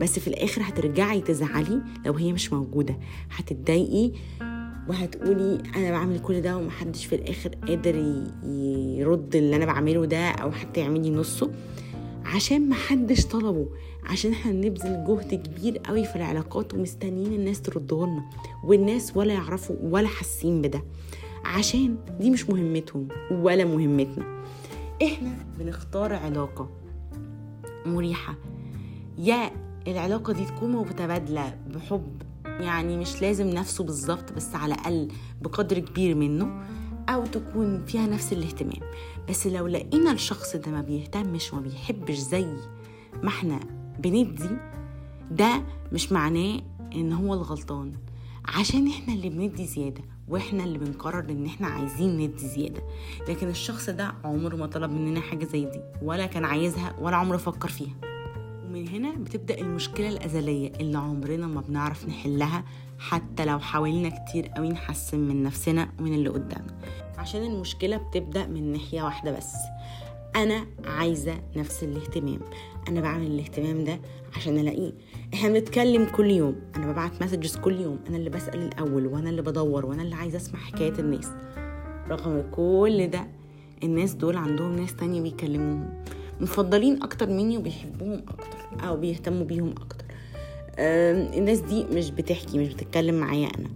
بس 0.00 0.18
في 0.18 0.28
الآخر 0.28 0.62
هترجعي 0.64 1.20
تزعلي 1.20 1.82
لو 2.06 2.12
هي 2.12 2.32
مش 2.32 2.52
موجودة. 2.52 2.98
هتتضايقي 3.30 4.12
وهتقولي 4.88 5.62
أنا 5.76 5.90
بعمل 5.90 6.18
كل 6.18 6.40
ده 6.40 6.56
ومحدش 6.56 7.06
في 7.06 7.14
الآخر 7.14 7.50
قادر 7.68 7.94
يرد 8.98 9.36
اللي 9.36 9.56
أنا 9.56 9.64
بعمله 9.66 10.04
ده 10.04 10.28
أو 10.30 10.50
حتى 10.50 10.80
يعملي 10.80 11.10
نصه. 11.10 11.50
عشان 12.34 12.68
محدش 12.68 13.26
طلبه. 13.26 13.68
عشان 14.04 14.32
إحنا 14.32 14.52
بنبذل 14.52 15.04
جهد 15.04 15.34
كبير 15.34 15.78
قوي 15.78 16.04
في 16.04 16.16
العلاقات 16.16 16.74
ومستنيين 16.74 17.32
الناس 17.32 17.62
ترده 17.62 18.06
لنا. 18.06 18.24
والناس 18.64 19.16
ولا 19.16 19.34
يعرفوا 19.34 19.76
ولا 19.82 20.08
حاسين 20.08 20.62
بده. 20.62 20.82
عشان 21.44 21.96
دي 22.20 22.30
مش 22.30 22.50
مهمتهم 22.50 23.08
ولا 23.30 23.64
مهمتنا. 23.64 24.44
إحنا 25.02 25.36
بنختار 25.58 26.12
علاقة 26.12 26.70
مريحة. 27.86 28.34
يا 29.18 29.50
العلاقة 29.86 30.32
دي 30.32 30.44
تكون 30.44 30.72
متبادلة 30.72 31.58
بحب. 31.74 32.22
يعني 32.46 32.96
مش 32.96 33.22
لازم 33.22 33.46
نفسه 33.46 33.84
بالظبط 33.84 34.32
بس 34.32 34.54
على 34.54 34.74
الأقل 34.74 35.08
بقدر 35.42 35.78
كبير 35.78 36.14
منه. 36.14 36.62
أو 37.08 37.26
تكون 37.26 37.84
فيها 37.86 38.06
نفس 38.06 38.32
الاهتمام. 38.32 38.90
بس 39.28 39.46
لو 39.46 39.66
لقينا 39.66 40.12
الشخص 40.12 40.56
ده 40.56 40.70
ما 40.72 40.80
بيهتمش 40.80 41.52
وما 41.52 41.62
بيحبش 41.62 42.14
زي 42.14 42.46
ما 43.22 43.28
إحنا 43.28 43.60
بندي 43.98 44.50
ده 45.30 45.62
مش 45.92 46.12
معناه 46.12 46.60
إن 46.94 47.12
هو 47.12 47.34
الغلطان. 47.34 47.92
عشان 48.44 48.88
إحنا 48.88 49.14
اللي 49.14 49.28
بندي 49.28 49.66
زيادة 49.66 50.02
وإحنا 50.28 50.64
اللي 50.64 50.78
بنقرر 50.78 51.30
إن 51.30 51.46
إحنا 51.46 51.66
عايزين 51.66 52.16
ندي 52.20 52.48
زيادة. 52.48 52.82
لكن 53.28 53.48
الشخص 53.48 53.90
ده 53.90 54.14
عمره 54.24 54.56
ما 54.56 54.66
طلب 54.66 54.90
مننا 54.90 55.20
حاجة 55.20 55.44
زي 55.44 55.64
دي 55.64 55.80
ولا 56.02 56.26
كان 56.26 56.44
عايزها 56.44 56.96
ولا 57.00 57.16
عمره 57.16 57.36
فكر 57.36 57.68
فيها. 57.68 57.94
ومن 58.68 58.88
هنا 58.88 59.10
بتبدأ 59.10 59.58
المشكلة 59.58 60.08
الأزلية 60.08 60.72
اللي 60.80 60.98
عمرنا 60.98 61.46
ما 61.46 61.60
بنعرف 61.60 62.08
نحلها 62.08 62.64
حتى 62.98 63.44
لو 63.44 63.58
حاولنا 63.58 64.08
كتير 64.08 64.46
قوي 64.46 64.68
نحسن 64.68 65.18
من 65.18 65.42
نفسنا 65.42 65.88
ومن 66.00 66.14
اللي 66.14 66.28
قدامنا. 66.28 66.78
عشان 67.18 67.42
المشكلة 67.42 67.96
بتبدأ 67.96 68.46
من 68.46 68.72
ناحية 68.72 69.02
واحدة 69.02 69.36
بس. 69.36 69.52
أنا 70.36 70.66
عايزة 70.84 71.40
نفس 71.56 71.82
الاهتمام. 71.84 72.40
أنا 72.88 73.00
بعمل 73.00 73.26
الاهتمام 73.26 73.84
ده 73.84 74.00
عشان 74.36 74.58
ألاقيه. 74.58 74.92
إحنا 75.34 75.48
بنتكلم 75.48 76.04
كل 76.04 76.30
يوم. 76.30 76.56
أنا 76.76 76.92
ببعت 76.92 77.22
مسجز 77.22 77.56
كل 77.56 77.80
يوم. 77.80 77.98
أنا 78.08 78.16
اللي 78.16 78.30
بسأل 78.30 78.62
الأول 78.62 79.06
وأنا 79.06 79.30
اللي 79.30 79.42
بدور 79.42 79.86
وأنا 79.86 80.02
اللي 80.02 80.14
عايزة 80.14 80.36
أسمع 80.36 80.60
حكاية 80.60 80.98
الناس. 80.98 81.30
رغم 82.08 82.42
كل 82.50 83.10
ده 83.10 83.26
الناس 83.82 84.12
دول 84.14 84.36
عندهم 84.36 84.76
ناس 84.76 84.96
تانية 84.96 85.20
بيكلموهم. 85.20 86.04
مفضلين 86.40 87.02
أكتر 87.02 87.26
مني 87.26 87.58
وبيحبوهم 87.58 88.22
أكتر. 88.28 88.57
أو 88.80 88.96
بيهتموا 88.96 89.44
بيهم 89.44 89.70
أكتر. 89.70 90.04
الناس 90.78 91.60
دي 91.60 91.84
مش 91.84 92.10
بتحكي 92.10 92.58
مش 92.58 92.68
بتتكلم 92.74 93.14
معايا 93.14 93.48
أنا. 93.58 93.68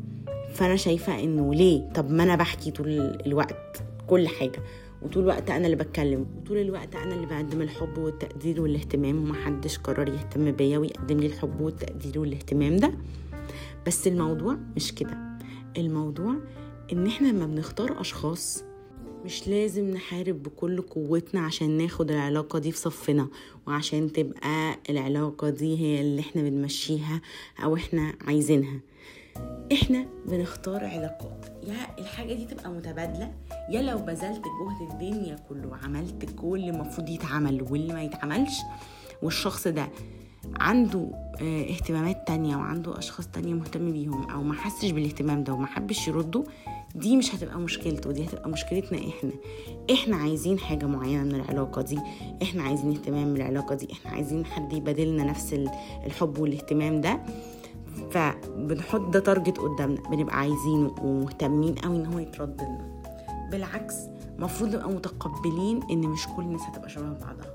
فأنا 0.54 0.76
شايفة 0.76 1.20
إنه 1.24 1.54
ليه؟ 1.54 1.92
طب 1.94 2.10
ما 2.10 2.22
أنا 2.22 2.36
بحكي 2.36 2.70
طول 2.70 2.88
الوقت 3.26 3.82
كل 4.06 4.28
حاجة 4.28 4.62
وطول 5.02 5.22
الوقت 5.22 5.50
أنا 5.50 5.64
اللي 5.66 5.76
بتكلم 5.76 6.26
وطول 6.38 6.56
الوقت 6.58 6.94
أنا 6.94 7.14
اللي 7.14 7.26
بقدم 7.26 7.62
الحب 7.62 7.98
والتقدير 7.98 8.60
والاهتمام 8.62 9.22
ومحدش 9.22 9.78
قرر 9.78 10.08
يهتم 10.08 10.50
بيا 10.52 10.78
ويقدم 10.78 11.20
لي 11.20 11.26
الحب 11.26 11.60
والتقدير 11.60 12.18
والاهتمام 12.18 12.76
ده. 12.76 12.92
بس 13.86 14.06
الموضوع 14.06 14.56
مش 14.76 14.94
كده. 14.94 15.18
الموضوع 15.78 16.34
إن 16.92 17.06
إحنا 17.06 17.28
لما 17.28 17.46
بنختار 17.46 18.00
أشخاص 18.00 18.64
مش 19.24 19.48
لازم 19.48 19.90
نحارب 19.90 20.42
بكل 20.42 20.80
قوتنا 20.82 21.40
عشان 21.40 21.70
ناخد 21.70 22.10
العلاقة 22.10 22.58
دي 22.58 22.72
في 22.72 22.78
صفنا 22.78 23.28
وعشان 23.66 24.12
تبقى 24.12 24.76
العلاقة 24.90 25.50
دي 25.50 25.78
هي 25.80 26.00
اللي 26.00 26.20
إحنا 26.20 26.42
بنمشيها 26.42 27.20
أو 27.64 27.76
إحنا 27.76 28.12
عايزينها. 28.26 28.80
إحنا 29.72 30.06
بنختار 30.26 30.84
علاقات. 30.84 31.46
يا 31.66 31.98
الحاجة 31.98 32.34
دي 32.34 32.44
تبقى 32.44 32.70
متبادلة 32.70 33.34
يا 33.70 33.82
لو 33.82 33.98
بذلت 33.98 34.42
جهد 34.44 34.90
الدنيا 34.92 35.36
كله 35.48 35.68
وعملت 35.68 36.24
كل 36.36 36.58
اللي 36.58 36.70
المفروض 36.70 37.08
يتعمل 37.08 37.62
واللي 37.70 37.92
ما 37.94 38.02
يتعملش 38.02 38.52
والشخص 39.22 39.68
ده 39.68 39.88
عنده 40.60 41.08
آه 41.40 41.62
اهتمامات 41.70 42.26
تانية 42.26 42.56
وعنده 42.56 42.98
أشخاص 42.98 43.28
تانية 43.28 43.54
مهتم 43.54 43.92
بيهم 43.92 44.30
أو 44.30 44.42
ما 44.42 44.54
حسش 44.54 44.90
بالاهتمام 44.90 45.44
ده 45.44 45.52
وما 45.52 45.66
حبش 45.66 46.08
يرده 46.08 46.44
دي 46.94 47.16
مش 47.16 47.34
هتبقى 47.34 47.58
مشكلته 47.58 48.12
دي 48.12 48.24
هتبقى 48.24 48.48
مشكلتنا 48.48 48.98
إحنا. 48.98 49.30
إحنا 49.92 50.16
عايزين 50.16 50.58
حاجة 50.58 50.86
معينة 50.86 51.22
من 51.22 51.34
العلاقة 51.34 51.82
دي 51.82 51.98
إحنا 52.42 52.62
عايزين 52.62 52.90
اهتمام 52.90 53.28
من 53.28 53.36
العلاقة 53.36 53.74
دي 53.74 53.88
إحنا 53.92 54.10
عايزين 54.10 54.44
حد 54.46 54.72
يبادلنا 54.72 55.24
نفس 55.24 55.54
الحب 56.06 56.38
والاهتمام 56.38 57.00
ده. 57.00 57.20
فبنحط 58.10 59.00
ده 59.00 59.20
تارجت 59.20 59.58
قدامنا 59.58 60.00
بنبقى 60.10 60.38
عايزينه 60.38 60.94
ومهتمين 61.02 61.74
قوي 61.74 61.96
إن 61.96 62.06
هو 62.06 62.18
يترد 62.18 62.60
لنا 62.62 63.02
بالعكس 63.50 63.94
المفروض 64.38 64.74
نبقى 64.74 64.88
متقبلين 64.90 65.80
إن 65.90 65.98
مش 66.00 66.26
كل 66.36 66.42
الناس 66.42 66.60
هتبقى 66.62 66.88
شبه 66.88 67.12
بعضها. 67.12 67.50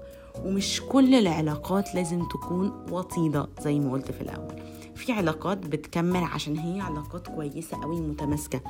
ومش 0.45 0.81
كل 0.89 1.15
العلاقات 1.15 1.95
لازم 1.95 2.27
تكون 2.27 2.85
وطيدة 2.91 3.47
زي 3.61 3.79
ما 3.79 3.91
قلت 3.91 4.11
في 4.11 4.21
الأول. 4.21 4.55
في 4.97 5.11
علاقات 5.11 5.57
بتكمل 5.57 6.23
عشان 6.23 6.57
هي 6.57 6.81
علاقات 6.81 7.27
كويسة 7.27 7.81
قوي 7.81 8.01
متماسكة. 8.01 8.61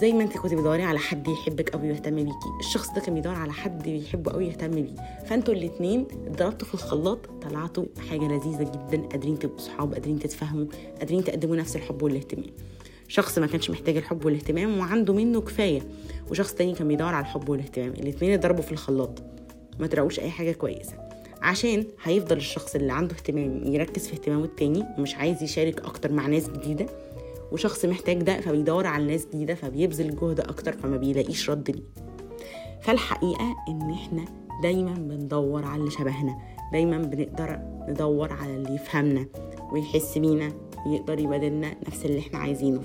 زي 0.00 0.12
ما 0.12 0.22
انت 0.22 0.38
كنت 0.38 0.54
بتدوري 0.54 0.82
على 0.82 0.98
حد 0.98 1.28
يحبك 1.28 1.70
قوي 1.70 1.88
ويهتم 1.88 2.14
بيكي. 2.16 2.48
الشخص 2.60 2.90
ده 2.90 3.00
كان 3.00 3.14
بيدور 3.14 3.34
على 3.34 3.52
حد 3.52 3.82
بيحبه 3.82 4.32
قوي 4.32 4.46
يهتم 4.46 4.70
بيه. 4.70 5.24
فانتوا 5.26 5.54
الاتنين 5.54 6.06
اتضربتوا 6.26 6.68
في 6.68 6.74
الخلاط 6.74 7.26
طلعتوا 7.42 7.84
حاجة 8.10 8.24
لذيذة 8.24 8.62
جدا 8.62 9.06
قادرين 9.06 9.38
تبقوا 9.38 9.58
صحاب 9.58 9.94
قادرين 9.94 10.18
تتفاهموا 10.18 10.66
قادرين 10.98 11.24
تقدموا 11.24 11.56
نفس 11.56 11.76
الحب 11.76 12.02
والاهتمام. 12.02 12.50
شخص 13.08 13.38
ما 13.38 13.46
كانش 13.46 13.70
محتاج 13.70 13.96
الحب 13.96 14.24
والاهتمام 14.24 14.78
وعنده 14.78 15.12
منه 15.12 15.40
كفاية. 15.40 15.82
وشخص 16.30 16.54
تاني 16.54 16.72
كان 16.72 16.88
بيدور 16.88 17.14
على 17.14 17.20
الحب 17.20 17.48
والاهتمام. 17.48 17.90
الاتنين 17.90 18.32
اتضربوا 18.32 18.62
في 18.62 18.72
الخلاط. 18.72 19.22
ما 19.80 19.86
تلاقوش 19.86 20.20
أي 20.20 20.30
حاجة 20.30 20.52
كويسة. 20.52 21.03
عشان 21.44 21.84
هيفضل 22.02 22.36
الشخص 22.36 22.74
اللي 22.74 22.92
عنده 22.92 23.14
اهتمام 23.14 23.62
يركز 23.72 24.06
في 24.06 24.12
اهتمامه 24.14 24.44
التاني 24.44 24.84
ومش 24.98 25.14
عايز 25.14 25.42
يشارك 25.42 25.84
أكتر 25.84 26.12
مع 26.12 26.26
ناس 26.26 26.48
جديدة. 26.50 26.86
وشخص 27.52 27.84
محتاج 27.84 28.22
ده 28.22 28.40
فبيدور 28.40 28.86
على 28.86 29.04
ناس 29.06 29.26
جديدة 29.26 29.54
فبيبذل 29.54 30.16
جهد 30.16 30.40
أكتر 30.40 30.72
فما 30.72 30.96
بيلاقيش 30.96 31.50
رد 31.50 31.70
ليه. 31.70 31.82
فالحقيقة 32.82 33.56
إن 33.68 33.90
إحنا 33.90 34.24
دايما 34.62 34.92
بندور 34.94 35.64
على 35.64 35.80
اللي 35.80 35.90
شبهنا. 35.90 36.38
دايما 36.72 36.98
بنقدر 36.98 37.58
ندور 37.88 38.32
على 38.32 38.54
اللي 38.56 38.74
يفهمنا 38.74 39.26
ويحس 39.72 40.18
بينا 40.18 40.52
ويقدر 40.86 41.18
يبادلنا 41.18 41.74
نفس 41.88 42.04
اللي 42.04 42.18
إحنا 42.18 42.38
عايزينه. 42.38 42.80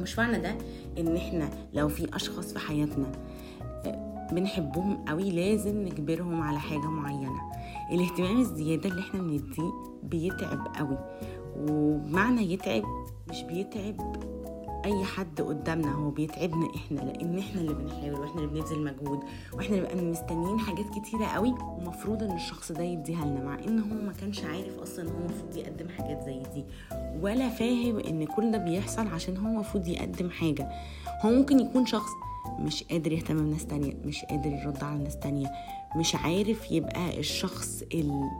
مش 0.00 0.18
معنى 0.18 0.38
ده 0.38 0.54
إن 0.98 1.16
إحنا 1.16 1.50
لو 1.74 1.88
في 1.88 2.16
أشخاص 2.16 2.52
في 2.52 2.58
حياتنا 2.58 3.12
بنحبهم 4.32 5.04
قوي 5.08 5.30
لازم 5.30 5.82
نجبرهم 5.82 6.40
على 6.42 6.58
حاجة 6.60 6.86
معينة. 6.86 7.40
الاهتمام 7.92 8.40
الزيادة 8.40 8.88
اللي 8.90 9.00
إحنا 9.00 9.20
بنديه 9.22 9.72
بيتعب 10.02 10.68
قوي. 10.76 10.98
ومعنى 11.56 12.52
يتعب 12.52 12.82
مش 13.30 13.42
بيتعب 13.42 14.22
أي 14.84 15.04
حد 15.04 15.40
قدامنا 15.40 15.92
هو 15.92 16.10
بيتعبنا 16.10 16.68
إحنا 16.76 17.00
لأن 17.00 17.38
إحنا 17.38 17.60
اللي 17.60 17.74
بنحاول 17.74 18.20
وإحنا 18.20 18.40
اللي 18.42 18.46
بنبذل 18.54 18.84
مجهود 18.84 19.20
وإحنا 19.52 19.76
اللي 19.76 19.86
بقى 19.88 19.96
مستنيين 20.04 20.58
حاجات 20.58 20.86
كتيرة 20.98 21.26
قوي 21.26 21.54
ومفروض 21.78 22.22
إن 22.22 22.32
الشخص 22.36 22.72
ده 22.72 22.82
يديها 22.84 23.24
لنا 23.24 23.44
مع 23.44 23.54
إن 23.54 23.78
هو 23.78 24.06
ما 24.06 24.12
كانش 24.20 24.44
عارف 24.44 24.78
أصلا 24.78 25.04
هو 25.10 25.18
المفروض 25.18 25.56
يقدم 25.56 25.88
حاجات 25.88 26.22
زي 26.26 26.42
دي. 26.54 26.64
ولا 27.20 27.48
فاهم 27.48 27.98
إن 27.98 28.24
كل 28.24 28.50
ده 28.52 28.58
بيحصل 28.58 29.06
عشان 29.06 29.36
هو 29.36 29.46
المفروض 29.46 29.88
يقدم 29.88 30.30
حاجة. 30.30 30.68
هو 31.24 31.30
ممكن 31.30 31.60
يكون 31.60 31.86
شخص 31.86 32.10
مش 32.58 32.84
قادر 32.84 33.12
يهتم 33.12 33.44
بناس 33.44 33.66
تانية 33.66 33.94
مش 34.04 34.24
قادر 34.24 34.50
يرد 34.50 34.84
على 34.84 34.98
ناس 34.98 35.16
تانية 35.18 35.50
مش 35.96 36.14
عارف 36.14 36.70
يبقى 36.72 37.18
الشخص 37.18 37.82
اللي 37.94 38.30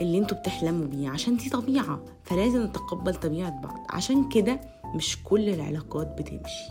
اللي 0.00 0.18
أنتوا 0.18 0.38
بتحلموا 0.38 0.86
بيه 0.86 1.08
عشان 1.10 1.36
دي 1.36 1.50
طبيعة 1.50 2.00
فلازم 2.24 2.62
نتقبل 2.62 3.14
طبيعة 3.14 3.50
بعض. 3.60 3.86
عشان 3.90 4.28
كده 4.28 4.60
مش 4.94 5.22
كل 5.24 5.48
العلاقات 5.48 6.06
بتمشي. 6.18 6.64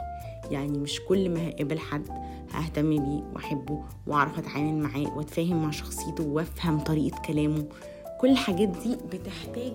يعني 0.51 0.77
مش 0.77 1.01
كل 1.07 1.29
ما 1.29 1.49
هقابل 1.49 1.79
حد 1.79 2.07
ههتم 2.51 2.89
بيه 2.89 3.23
واحبه 3.35 3.83
واعرف 4.07 4.39
اتعامل 4.39 4.73
معاه 4.73 5.17
واتفاهم 5.17 5.63
مع 5.63 5.71
شخصيته 5.71 6.23
وافهم 6.23 6.79
طريقة 6.79 7.21
كلامه. 7.21 7.65
كل 8.21 8.29
الحاجات 8.31 8.67
دي 8.69 8.95
بتحتاج 8.95 9.73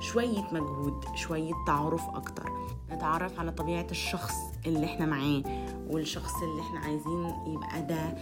شوية 0.00 0.44
مجهود 0.52 1.04
شوية 1.14 1.52
تعارف 1.66 2.08
أكتر. 2.08 2.52
نتعرف 2.90 3.40
على 3.40 3.52
طبيعة 3.52 3.86
الشخص 3.90 4.34
اللي 4.66 4.86
إحنا 4.86 5.06
معاه 5.06 5.42
والشخص 5.90 6.42
اللي 6.42 6.60
إحنا 6.62 6.80
عايزين 6.80 7.34
يبقى 7.46 7.82
ده 7.82 8.14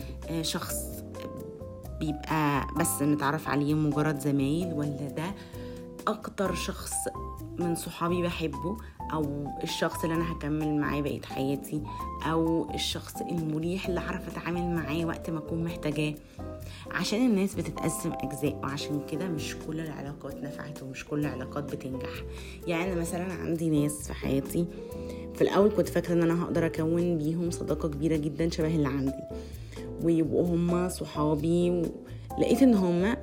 شخص 0.43 0.75
بيبقى 2.01 2.67
بس 2.77 3.03
نتعرف 3.03 3.49
عليه 3.49 3.75
مجرد 3.75 4.19
زمايل 4.21 4.73
ولا 4.73 5.09
ده 5.09 5.35
أكتر 6.09 6.55
شخص 6.55 6.93
من 7.59 7.75
صحابي 7.75 8.23
بحبه؟ 8.23 8.77
أو 9.13 9.47
الشخص 9.63 10.05
اللي 10.05 10.17
أنا 10.17 10.33
هكمل 10.33 10.77
معاه 10.81 11.01
بقية 11.01 11.23
حياتي 11.23 11.83
أو 12.31 12.71
الشخص 12.75 13.21
المريح 13.21 13.89
اللي 13.89 14.01
هعرف 14.01 14.29
أتعامل 14.29 14.63
معاه 14.75 15.05
وقت 15.05 15.31
ما 15.31 15.39
أكون 15.39 15.65
محتاجاه. 15.65 16.15
عشان 16.91 17.27
الناس 17.27 17.55
بتتقسم 17.55 18.13
أجزاء 18.13 18.61
وعشان 18.63 19.01
كده 19.11 19.29
مش 19.29 19.57
كل 19.67 19.81
العلاقات 19.81 20.35
نفعت 20.43 20.83
ومش 20.83 21.05
كل 21.05 21.21
العلاقات 21.21 21.77
بتنجح. 21.77 22.25
يعني 22.67 22.93
أنا 22.93 23.01
مثلا 23.01 23.33
عندي 23.33 23.71
ناس 23.71 24.07
في 24.07 24.15
حياتي 24.15 24.67
في 25.35 25.43
الأول 25.43 25.71
كنت 25.71 25.89
فاكرة 25.89 26.13
إن 26.13 26.23
أنا 26.23 26.45
هقدر 26.45 26.67
أكون 26.67 27.19
بيهم 27.19 27.51
صداقة 27.51 27.89
كبيرة 27.89 28.17
جدا 28.17 28.51
شبه 28.51 28.75
اللي 28.75 28.89
عندي. 28.89 29.23
ويبقوا 30.03 30.47
هما 30.47 30.89
صحابي 30.89 31.83
لقيت 32.39 32.63
إن 32.63 32.75
هما 32.75 33.17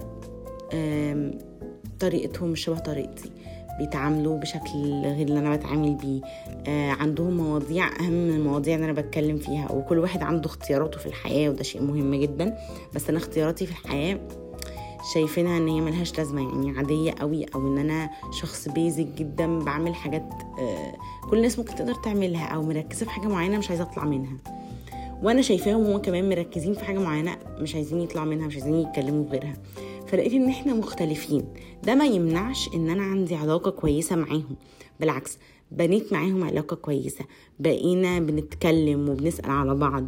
طريقتهم 1.99 2.49
مش 2.49 2.63
شبه 2.63 2.79
طريقتي. 2.79 3.29
بيتعاملوا 3.79 4.37
بشكل 4.39 4.79
غير 5.03 5.27
اللي 5.27 5.39
أنا 5.39 5.55
بتعامل 5.55 5.93
بيه. 5.95 6.21
آه 6.67 6.91
عندهم 6.91 7.37
مواضيع 7.37 7.87
أهم 7.99 8.13
من 8.13 8.29
المواضيع 8.35 8.75
اللي 8.75 8.85
أنا 8.85 8.93
بتكلم 9.01 9.37
فيها 9.37 9.71
وكل 9.71 9.99
واحد 9.99 10.23
عنده 10.23 10.45
اختياراته 10.45 10.99
في 10.99 11.05
الحياة 11.05 11.49
وده 11.49 11.63
شيء 11.63 11.81
مهم 11.81 12.15
جدا. 12.15 12.57
بس 12.95 13.09
أنا 13.09 13.17
اختياراتي 13.17 13.65
في 13.65 13.71
الحياة 13.71 14.19
شايفينها 15.13 15.57
إن 15.57 15.67
هي 15.67 15.81
ملهاش 15.81 16.17
لازمة 16.17 16.41
يعني 16.41 16.77
عادية 16.77 17.11
قوي 17.19 17.45
أو 17.55 17.67
إن 17.67 17.77
أنا 17.77 18.09
شخص 18.31 18.67
بيزك 18.69 19.05
جدا 19.05 19.59
بعمل 19.59 19.95
حاجات 19.95 20.29
آه 20.59 20.93
كل 21.29 21.37
الناس 21.37 21.59
ممكن 21.59 21.75
تقدر 21.75 21.93
تعملها 21.93 22.45
أو 22.45 22.63
مركزة 22.63 23.05
في 23.05 23.11
حاجة 23.11 23.27
معينة 23.27 23.57
مش 23.57 23.69
عايزة 23.69 23.83
أطلع 23.83 24.03
منها. 24.05 24.37
وأنا 25.23 25.41
شايفاهم 25.41 25.83
هما 25.85 25.99
كمان 25.99 26.29
مركزين 26.29 26.73
في 26.73 26.85
حاجة 26.85 26.99
معينة 26.99 27.37
مش 27.59 27.75
عايزين 27.75 28.01
يطلعوا 28.01 28.27
منها 28.27 28.47
مش 28.47 28.53
عايزين 28.55 28.75
يتكلموا 28.75 29.23
في 29.23 29.29
غيرها. 29.29 29.53
فلقيت 30.07 30.33
إن 30.33 30.49
إحنا 30.49 30.73
مختلفين. 30.73 31.45
ده 31.83 31.95
ما 31.95 32.05
يمنعش 32.05 32.69
إن 32.75 32.89
أنا 32.89 33.03
عندي 33.03 33.35
علاقة 33.35 33.71
كويسة 33.71 34.15
معاهم. 34.15 34.55
بالعكس 34.99 35.37
بنيت 35.71 36.13
معاهم 36.13 36.43
علاقة 36.43 36.75
كويسة. 36.75 37.25
بقينا 37.59 38.19
بنتكلم 38.19 39.09
وبنسأل 39.09 39.49
على 39.51 39.75
بعض. 39.75 40.05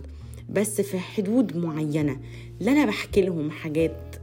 بس 0.50 0.82
في 0.82 1.00
حدود 1.00 1.58
معينة. 1.58 2.20
لا 2.60 2.72
أنا 2.72 2.86
بحكي 2.86 3.22
لهم 3.22 3.52
حاجات 3.52 4.16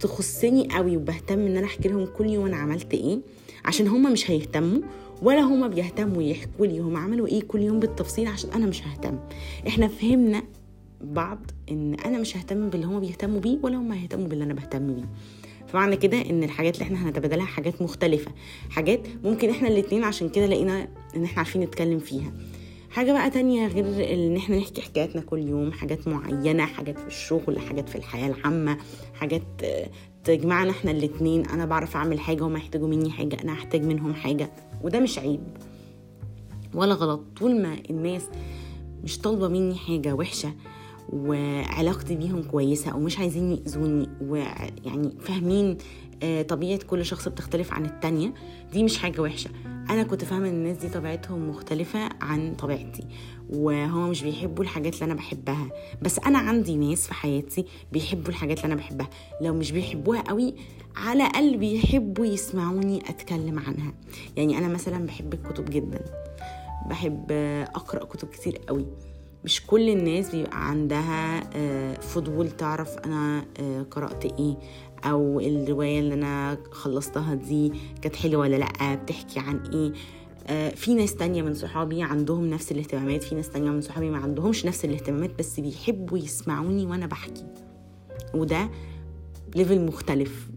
تخصني 0.00 0.68
قوي 0.76 0.96
وبهتم 0.96 1.38
إن 1.38 1.56
أنا 1.56 1.66
أحكي 1.66 1.88
لهم 1.88 2.06
كل 2.06 2.26
يوم 2.26 2.46
أنا 2.46 2.56
عملت 2.56 2.94
إيه. 2.94 3.18
عشان 3.64 3.88
هما 3.88 4.10
مش 4.10 4.30
هيهتموا 4.30 4.80
ولا 5.22 5.40
هما 5.40 5.68
بيهتموا 5.68 6.22
يحكوا 6.22 6.66
لي 6.66 6.78
هما 6.78 6.98
عملوا 6.98 7.26
إيه 7.26 7.42
كل 7.42 7.60
يوم 7.60 7.80
بالتفصيل 7.80 8.26
عشان 8.26 8.50
أنا 8.50 8.66
مش 8.66 8.82
ههتم. 8.86 9.18
إحنا 9.66 9.88
فهمنا 9.88 10.42
بعض 11.00 11.38
إن 11.70 11.94
أنا 11.94 12.18
مش 12.18 12.36
ههتم 12.36 12.68
باللي 12.70 12.86
هما 12.86 12.98
بيهتموا 13.00 13.40
بيه 13.40 13.58
ولا 13.62 13.76
هما 13.76 13.94
هيهتموا 13.96 14.26
باللي 14.28 14.44
أنا 14.44 14.54
بهتم 14.54 14.94
بيه. 14.94 15.04
فمعنى 15.66 15.96
كده 15.96 16.20
إن 16.30 16.42
الحاجات 16.44 16.74
اللي 16.74 16.84
إحنا 16.84 17.08
هنتبادلها 17.08 17.44
حاجات 17.46 17.82
مختلفة 17.82 18.30
حاجات 18.70 19.00
ممكن 19.24 19.50
إحنا 19.50 19.68
الاتنين 19.68 20.04
عشان 20.04 20.28
كده 20.28 20.46
لقينا 20.46 20.88
إن 21.16 21.24
إحنا 21.24 21.38
عارفين 21.38 21.62
نتكلم 21.62 21.98
فيها. 21.98 22.32
حاجة 22.90 23.12
بقى 23.12 23.30
تانية 23.30 23.66
غير 23.68 24.14
إن 24.14 24.36
إحنا 24.36 24.56
نحكي 24.58 24.82
حكاياتنا 24.82 25.22
كل 25.22 25.48
يوم 25.48 25.72
حاجات 25.72 26.08
معينة 26.08 26.64
حاجات 26.66 26.98
في 26.98 27.06
الشغل 27.06 27.58
حاجات 27.58 27.88
في 27.88 27.96
الحياة 27.96 28.26
العامة 28.26 28.78
حاجات 29.14 29.42
تجمعنا 30.24 30.70
إحنا 30.70 30.90
الاتنين 30.90 31.46
أنا 31.46 31.66
بعرف 31.66 31.96
أعمل 31.96 32.20
حاجة 32.20 32.42
وما 32.42 32.58
يحتاجوا 32.58 32.88
مني 32.88 33.10
حاجة 33.10 33.36
أنا 33.44 33.52
هحتاج 33.54 33.82
منهم 33.84 34.14
حاجة 34.14 34.50
وده 34.82 35.00
مش 35.00 35.18
عيب. 35.18 35.40
ولا 36.74 36.94
غلط. 36.94 37.20
طول 37.36 37.62
ما 37.62 37.76
الناس 37.90 38.22
مش 39.04 39.18
طالبة 39.18 39.48
مني 39.48 39.74
حاجة 39.74 40.14
وحشة 40.14 40.52
وعلاقتي 41.12 42.16
بيهم 42.16 42.42
كويسة 42.42 42.90
أو 42.90 43.00
مش 43.00 43.18
عايزين 43.18 43.52
يأذوني 43.52 44.08
ويعني 44.20 45.10
فاهمين 45.20 45.78
طبيعة 46.48 46.78
كل 46.78 47.04
شخص 47.04 47.28
بتختلف 47.28 47.72
عن 47.72 47.84
التانية. 47.84 48.34
دي 48.72 48.82
مش 48.82 48.98
حاجة 48.98 49.20
وحشة. 49.20 49.50
أنا 49.90 50.02
كنت 50.02 50.24
فاهمة 50.24 50.48
إن 50.48 50.54
الناس 50.54 50.76
دي 50.76 50.88
طبيعتهم 50.88 51.48
مختلفة 51.48 52.08
عن 52.20 52.54
طبيعتي 52.54 53.04
وهو 53.50 54.08
مش 54.08 54.22
بيحبوا 54.22 54.64
الحاجات 54.64 54.94
اللي 54.94 55.04
أنا 55.04 55.14
بحبها. 55.14 55.68
بس 56.02 56.18
أنا 56.18 56.38
عندي 56.38 56.76
ناس 56.76 57.06
في 57.06 57.14
حياتي 57.14 57.64
بيحبوا 57.92 58.28
الحاجات 58.28 58.58
اللي 58.58 58.66
أنا 58.66 58.74
بحبها. 58.74 59.08
لو 59.40 59.54
مش 59.54 59.72
بيحبوها 59.72 60.20
قوي 60.20 60.54
على 60.96 61.26
الأقل 61.26 61.56
بيحبوا 61.56 62.26
يسمعوني 62.26 62.98
أتكلم 63.10 63.58
عنها. 63.58 63.94
يعني 64.36 64.58
أنا 64.58 64.68
مثلا 64.68 65.06
بحب 65.06 65.34
الكتب 65.34 65.64
جدا. 65.64 66.04
بحب 66.90 67.26
أقرأ 67.74 68.04
كتب 68.04 68.28
كتير 68.28 68.60
قوي. 68.68 68.86
مش 69.46 69.66
كل 69.66 69.88
الناس 69.88 70.34
بيبقى 70.34 70.68
عندها 70.68 71.40
فضول 72.00 72.50
تعرف 72.50 72.96
أنا 72.98 73.44
قرأت 73.90 74.24
إيه 74.24 74.56
أو 75.04 75.40
الرواية 75.40 76.00
اللي 76.00 76.14
أنا 76.14 76.58
خلصتها 76.70 77.34
دي 77.34 77.72
كانت 78.02 78.16
حلوة 78.16 78.40
ولا 78.40 78.56
لأ 78.56 78.94
بتحكي 78.94 79.40
عن 79.40 79.60
إيه. 79.72 79.92
في 80.74 80.94
ناس 80.94 81.14
تانية 81.14 81.42
من 81.42 81.54
صحابي 81.54 82.02
عندهم 82.02 82.46
نفس 82.50 82.72
الاهتمامات 82.72 83.22
في 83.22 83.34
ناس 83.34 83.50
تانية 83.50 83.70
من 83.70 83.80
صحابي 83.80 84.10
ما 84.10 84.18
عندهمش 84.18 84.66
نفس 84.66 84.84
الاهتمامات 84.84 85.38
بس 85.38 85.60
بيحبوا 85.60 86.18
يسمعوني 86.18 86.86
وأنا 86.86 87.06
بحكي. 87.06 87.44
وده 88.34 88.70
ليفل 89.56 89.80
مختلف. 89.86 90.48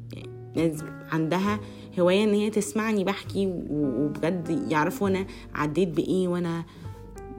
ناس 0.56 0.84
عندها 1.12 1.60
هواية 2.00 2.24
إن 2.24 2.34
هي 2.34 2.50
تسمعني 2.50 3.04
بحكي 3.04 3.48
وبجد 3.70 4.66
يعرفوا 4.72 5.08
أنا 5.10 5.26
عديت 5.56 5.88
بإيه 5.90 6.28
وأنا 6.28 6.64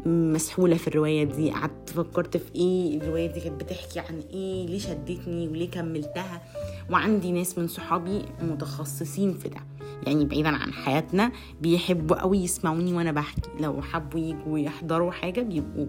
مسحولة 0.07 0.77
في 0.77 0.89
الرواية 0.89 1.25
دي. 1.25 1.51
قعدت 1.51 1.91
فكرت 1.91 2.37
في 2.37 2.55
إيه؟ 2.55 2.97
الرواية 2.97 3.27
دي 3.33 3.41
كانت 3.41 3.65
بتحكي 3.65 4.01
عن 4.01 4.23
إيه؟ 4.33 4.67
ليه 4.67 4.79
شدتني 4.79 5.49
وليه 5.49 5.71
كملتها؟ 5.71 6.43
وعندي 6.91 7.33
ناس 7.33 7.59
من 7.59 7.69
صحابي 7.69 8.23
متخصصين 8.43 9.33
في 9.35 9.49
ده. 9.49 9.61
يعني 10.07 10.25
بعيدا 10.25 10.49
عن 10.49 10.73
حياتنا 10.73 11.33
بيحبوا 11.61 12.17
قوي 12.21 12.39
يسمعوني 12.39 12.93
وأنا 12.93 13.13
بحكي. 13.13 13.51
لو 13.61 13.83
حبوا 13.83 14.21
يجوا 14.21 14.59
يحضروا 14.59 15.11
حاجة 15.13 15.41
بيبقوا 15.41 15.87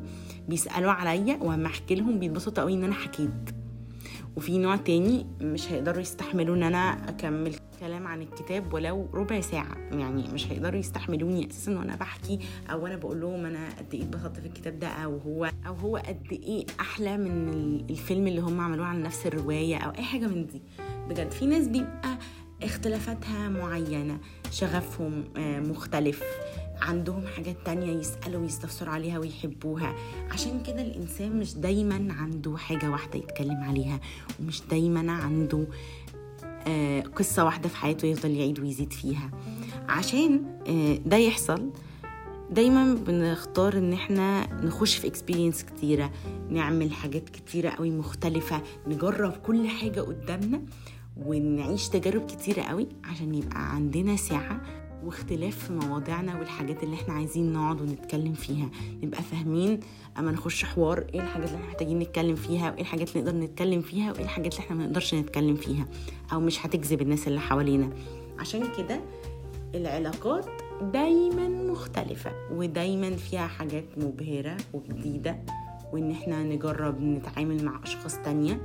بيسألوا 0.49 0.91
عليا 0.91 1.37
وأما 1.41 1.67
أحكي 1.67 1.95
لهم 1.95 2.19
بيتبسطوا 2.19 2.63
قوي 2.63 2.73
إن 2.73 2.83
أنا 2.83 2.93
حكيت. 2.93 3.60
وفي 4.35 4.57
نوع 4.57 4.75
تاني 4.75 5.25
مش 5.41 5.71
هيقدروا 5.71 6.01
يستحملوا 6.01 6.55
إن 6.55 6.63
أنا 6.63 7.09
أكمل 7.09 7.55
كلام 7.79 8.07
عن 8.07 8.21
الكتاب 8.21 8.73
ولو 8.73 9.07
ربع 9.13 9.41
ساعة. 9.41 9.77
يعني 9.91 10.27
مش 10.33 10.51
هيقدروا 10.51 10.79
يستحملوني 10.79 11.49
أساسا 11.49 11.77
وأنا 11.79 11.95
بحكي 11.95 12.39
أو 12.71 12.87
أنا 12.87 12.95
بقول 12.95 13.21
لهم 13.21 13.45
أنا 13.45 13.69
قد 13.79 13.93
إيه 13.93 14.01
اتبسطت 14.01 14.39
في 14.39 14.45
الكتاب 14.47 14.79
ده 14.79 14.87
أو 14.87 15.17
هو 15.17 15.51
أو 15.67 15.73
هو 15.73 15.97
قد 15.97 16.27
إيه 16.31 16.65
أحلى 16.79 17.17
من 17.17 17.49
الفيلم 17.89 18.27
اللي 18.27 18.41
هم 18.41 18.61
عملوه 18.61 18.85
عن 18.85 19.03
نفس 19.03 19.25
الرواية 19.27 19.77
أو 19.77 19.91
أي 19.91 20.03
حاجة 20.03 20.27
من 20.27 20.45
دي. 20.47 20.61
بجد 21.09 21.31
في 21.31 21.45
ناس 21.45 21.67
بيبقى 21.67 22.17
اختلافاتها 22.63 23.49
معينة 23.49 24.19
شغفهم 24.51 25.23
مختلف. 25.69 26.23
عندهم 26.81 27.23
حاجات 27.35 27.57
تانية 27.65 27.99
يسألوا 27.99 28.41
ويستفسروا 28.41 28.93
عليها 28.93 29.19
ويحبوها. 29.19 29.95
عشان 30.31 30.63
كده 30.63 30.81
الإنسان 30.81 31.39
مش 31.39 31.53
دايما 31.53 32.13
عنده 32.13 32.57
حاجة 32.57 32.89
واحدة 32.89 33.19
يتكلم 33.19 33.57
عليها 33.63 33.99
ومش 34.39 34.61
دايما 34.71 35.11
عنده 35.11 35.67
آه 36.67 37.01
قصة 37.01 37.45
واحدة 37.45 37.69
في 37.69 37.75
حياته 37.77 38.05
يفضل 38.05 38.31
يعيد 38.31 38.59
ويزيد 38.59 38.93
فيها. 38.93 39.31
عشان 39.89 40.43
آه 40.67 40.95
ده 41.05 41.17
يحصل 41.17 41.69
دايما 42.51 42.93
بنختار 42.93 43.77
إن 43.77 43.93
إحنا 43.93 44.53
نخش 44.65 44.95
في 44.97 45.07
اكسبيرينس 45.07 45.63
كتيرة 45.63 46.11
نعمل 46.49 46.91
حاجات 46.91 47.29
كتيرة 47.29 47.69
قوي 47.69 47.91
مختلفة 47.91 48.61
نجرب 48.87 49.31
كل 49.31 49.67
حاجة 49.67 50.01
قدامنا 50.01 50.61
ونعيش 51.17 51.89
تجارب 51.89 52.25
كتيرة 52.25 52.61
قوي 52.61 52.87
عشان 53.03 53.35
يبقى 53.35 53.75
عندنا 53.75 54.15
ساعة 54.15 54.61
واختلاف 55.05 55.57
في 55.57 55.73
مواضيعنا 55.73 56.39
والحاجات 56.39 56.83
اللي 56.83 56.95
إحنا 56.95 57.13
عايزين 57.13 57.53
نقعد 57.53 57.81
ونتكلم 57.81 58.33
فيها. 58.33 58.69
نبقى 59.03 59.21
فاهمين 59.21 59.79
اما 60.19 60.31
نخش 60.31 60.65
حوار 60.65 61.05
إيه 61.13 61.21
الحاجات 61.21 61.47
اللي 61.47 61.57
إحنا 61.57 61.67
محتاجين 61.67 61.99
نتكلم 61.99 62.35
فيها 62.35 62.71
وايه 62.71 62.81
الحاجات 62.81 63.15
اللي 63.15 63.21
نقدر 63.31 63.37
نتكلم 63.45 63.81
فيها 63.81 64.11
وايه 64.11 64.23
الحاجات 64.23 64.53
اللي 64.53 64.65
إحنا 64.65 64.75
ما 64.75 64.85
نقدرش 64.85 65.13
نتكلم 65.15 65.55
فيها 65.55 65.85
أو 66.33 66.39
مش 66.39 66.65
هتجذب 66.65 67.01
الناس 67.01 67.27
اللي 67.27 67.39
حوالينا. 67.39 67.89
عشان 68.39 68.63
كده 68.77 69.01
العلاقات 69.75 70.45
دايما 70.93 71.47
مختلفة 71.71 72.31
ودايما 72.51 73.15
فيها 73.15 73.47
حاجات 73.47 73.85
مبهرة 73.97 74.57
وجديدة 74.73 75.37
وإن 75.93 76.11
إحنا 76.11 76.43
نجرب 76.43 77.01
نتعامل 77.01 77.65
مع 77.65 77.79
أشخاص 77.83 78.15
تانية. 78.17 78.61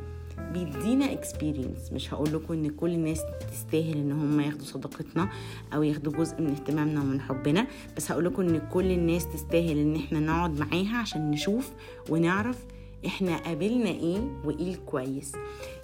بيدينا 0.53 1.13
اكسبيرينس 1.13 1.93
مش 1.93 2.15
هقول 2.15 2.33
لكم 2.33 2.55
إن 2.55 2.69
كل 2.71 2.91
الناس 2.91 3.21
تستاهل 3.53 3.97
إن 3.97 4.13
هم 4.13 4.41
ياخدوا 4.41 4.65
صداقتنا 4.65 5.29
أو 5.75 5.83
ياخدوا 5.83 6.13
جزء 6.13 6.41
من 6.41 6.51
اهتمامنا 6.51 7.01
ومن 7.01 7.21
حبنا 7.21 7.67
بس 7.97 8.11
هقول 8.13 8.25
لكم 8.25 8.43
إن 8.43 8.59
كل 8.73 8.91
الناس 8.91 9.29
تستاهل 9.33 9.79
إن 9.79 9.97
إحنا 9.97 10.21
نقعد 10.21 10.59
معاها 10.61 10.97
عشان 10.97 11.31
نشوف 11.31 11.71
ونعرف 12.11 12.65
إحنا 13.07 13.37
قابلنا 13.37 13.89
إيه 13.91 14.19
وإيه 14.45 14.75
الكويس. 14.75 15.33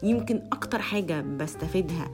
يمكن 0.03 0.41
أكتر 0.53 0.79
حاجة 0.83 1.21
بستفيدها 1.21 2.11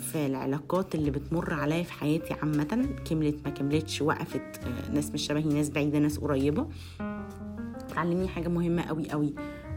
في 0.00 0.26
العلاقات 0.26 0.94
اللي 0.94 1.10
بتمر 1.10 1.52
عليا 1.54 1.82
في 1.82 1.92
حياتي 1.92 2.34
عامة 2.34 2.88
كملت 3.10 3.36
ما 3.44 3.50
كملتش 3.50 4.02
وقفت 4.02 4.60
ناس 4.92 5.10
مش 5.10 5.26
شبهي 5.26 5.44
ناس 5.44 5.70
بعيدة 5.70 5.98
ناس 5.98 6.18
قريبة. 6.18 6.66
تعلمني 7.94 8.28
حاجة 8.28 8.48
مهمة 8.48 8.82
قوي 8.82 9.10
قوي 9.10 9.34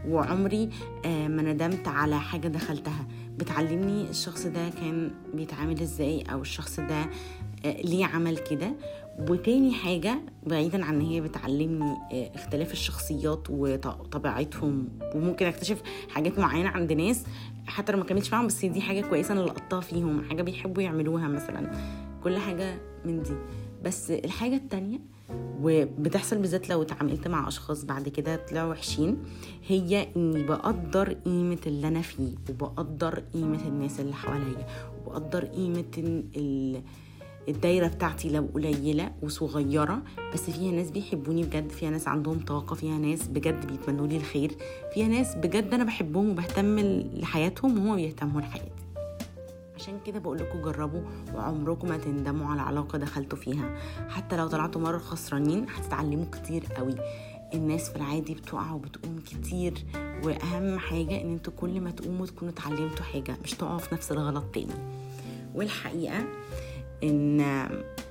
وعمري 0.08 0.70
ما 1.04 1.42
ندمت 1.42 1.88
على 1.88 2.20
حاجة 2.20 2.48
دخلتها. 2.48 3.06
بتعلمني 3.38 4.10
الشخص 4.10 4.46
ده 4.46 4.68
كان 4.68 5.10
بيتعامل 5.34 5.80
إزاي 5.80 6.22
أو 6.22 6.40
الشخص 6.40 6.80
ده 6.80 7.06
ليه 7.64 8.06
عمل 8.06 8.38
كده. 8.38 8.72
وتاني 9.30 9.72
حاجة 9.72 10.20
بعيدا 10.46 10.84
عن 10.84 10.94
إن 10.94 11.00
هي 11.00 11.20
بتعلمني 11.20 11.96
اختلاف 12.12 12.72
الشخصيات 12.72 13.50
وطبيعتهم 13.50 14.88
وممكن 15.14 15.46
أكتشف 15.46 15.82
حاجات 16.08 16.38
معينة 16.38 16.68
عند 16.68 16.92
ناس 16.92 17.24
حتى 17.66 17.92
لو 17.92 17.98
ما 17.98 18.04
كملتش 18.04 18.32
معاهم 18.32 18.46
بس 18.46 18.64
دي 18.64 18.80
حاجة 18.80 19.00
كويسة 19.00 19.32
أنا 19.32 19.40
لقطتها 19.40 19.80
فيهم 19.80 20.24
حاجة 20.24 20.42
بيحبوا 20.42 20.82
يعملوها 20.82 21.28
مثلا. 21.28 21.70
كل 22.24 22.38
حاجة 22.38 22.78
من 23.04 23.22
دي. 23.22 23.34
بس 23.84 24.10
الحاجة 24.10 24.54
التانية 24.54 24.98
وبتحصل 25.62 26.38
بالذات 26.38 26.68
لو 26.68 26.82
اتعاملت 26.82 27.28
مع 27.28 27.48
أشخاص 27.48 27.84
بعد 27.84 28.08
كده 28.08 28.36
طلعوا 28.36 28.70
وحشين 28.70 29.16
هي 29.66 30.06
إني 30.16 30.42
بقدر 30.42 31.12
قيمة 31.12 31.58
اللي 31.66 31.88
أنا 31.88 32.02
فيه 32.02 32.34
وبقدر 32.50 33.22
قيمة 33.34 33.68
الناس 33.68 34.00
اللي 34.00 34.14
حواليا 34.14 34.66
وبقدر 35.06 35.44
قيمة 35.44 35.84
ال 36.36 36.82
الدايرة 37.48 37.86
بتاعتي 37.86 38.30
لو 38.30 38.48
قليلة 38.54 39.12
وصغيرة 39.22 40.02
بس 40.34 40.50
فيها 40.50 40.72
ناس 40.72 40.90
بيحبوني 40.90 41.42
بجد 41.42 41.70
فيها 41.70 41.90
ناس 41.90 42.08
عندهم 42.08 42.38
طاقة 42.38 42.74
فيها 42.74 42.98
ناس 42.98 43.28
بجد 43.28 43.66
بيتمنوا 43.66 44.06
لي 44.06 44.16
الخير 44.16 44.52
فيها 44.94 45.08
ناس 45.08 45.34
بجد 45.34 45.74
أنا 45.74 45.84
بحبهم 45.84 46.30
وبهتم 46.30 46.78
لحياتهم 47.14 47.78
وهما 47.78 47.96
بيهتموا 47.96 48.40
لحياتي. 48.40 48.70
عشان 49.80 50.00
كده 50.06 50.18
بقول 50.18 50.38
لكم 50.38 50.62
جربوا 50.62 51.00
وعمركم 51.34 51.88
ما 51.88 51.96
تندموا 51.96 52.46
على 52.46 52.60
علاقة 52.60 52.98
دخلتوا 52.98 53.38
فيها. 53.38 53.76
حتى 54.08 54.36
لو 54.36 54.48
طلعتوا 54.48 54.80
مرة 54.80 54.98
خسرانين 54.98 55.66
هتتعلموا 55.68 56.24
كتير 56.32 56.64
قوي. 56.76 56.94
الناس 57.54 57.90
في 57.90 57.96
العادي 57.96 58.34
بتقع 58.34 58.72
وبتقوم 58.72 59.18
كتير 59.26 59.74
وأهم 60.24 60.78
حاجة 60.78 61.20
إن 61.20 61.32
أنتوا 61.32 61.52
كل 61.56 61.80
ما 61.80 61.90
تقوموا 61.90 62.26
تكونوا 62.26 62.52
اتعلمتوا 62.54 63.04
حاجة 63.04 63.36
مش 63.44 63.54
تقعوا 63.54 63.78
في 63.78 63.94
نفس 63.94 64.12
الغلط 64.12 64.44
تاني. 64.44 64.74
والحقيقة 65.54 66.24
إن 67.04 67.40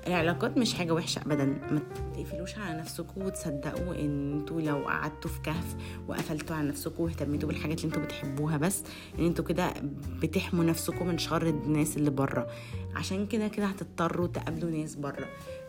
العلاقات 0.08 0.58
مش 0.58 0.74
حاجة 0.74 0.94
وحشة 0.94 1.22
أبدا. 1.22 1.46
ما 1.46 1.82
تقفلوش 2.14 2.58
على 2.58 2.80
نفسكم 2.80 3.22
وتصدقوا 3.22 3.96
إن 3.96 4.34
إنتوا 4.34 4.62
لو 4.62 4.78
قعدتوا 4.78 5.32
في 5.32 5.42
كهف 5.42 5.76
وقفلتوا 6.08 6.56
على 6.56 6.68
نفسكم 6.70 7.04
واهتميتوا 7.04 7.50
بالحاجات 7.50 7.78
اللي 7.78 7.88
إنتوا 7.88 8.04
بتحبوها 8.06 8.58
بس 8.58 8.84
إن 9.20 9.26
إنتوا 9.26 9.46
كده 9.46 9.74
بتحموا 10.22 10.64
نفسكم 10.64 11.08
من 11.08 11.18
شر 11.18 11.48
الناس 11.50 11.98
اللي 11.98 12.10
بره. 12.10 12.48
عشان 12.96 13.26
كده 13.28 13.48
كده 13.48 13.66
هتضطروا 13.66 14.28
تقابلوا 14.28 14.72
ناس 14.72 14.96
بره. 14.96 15.26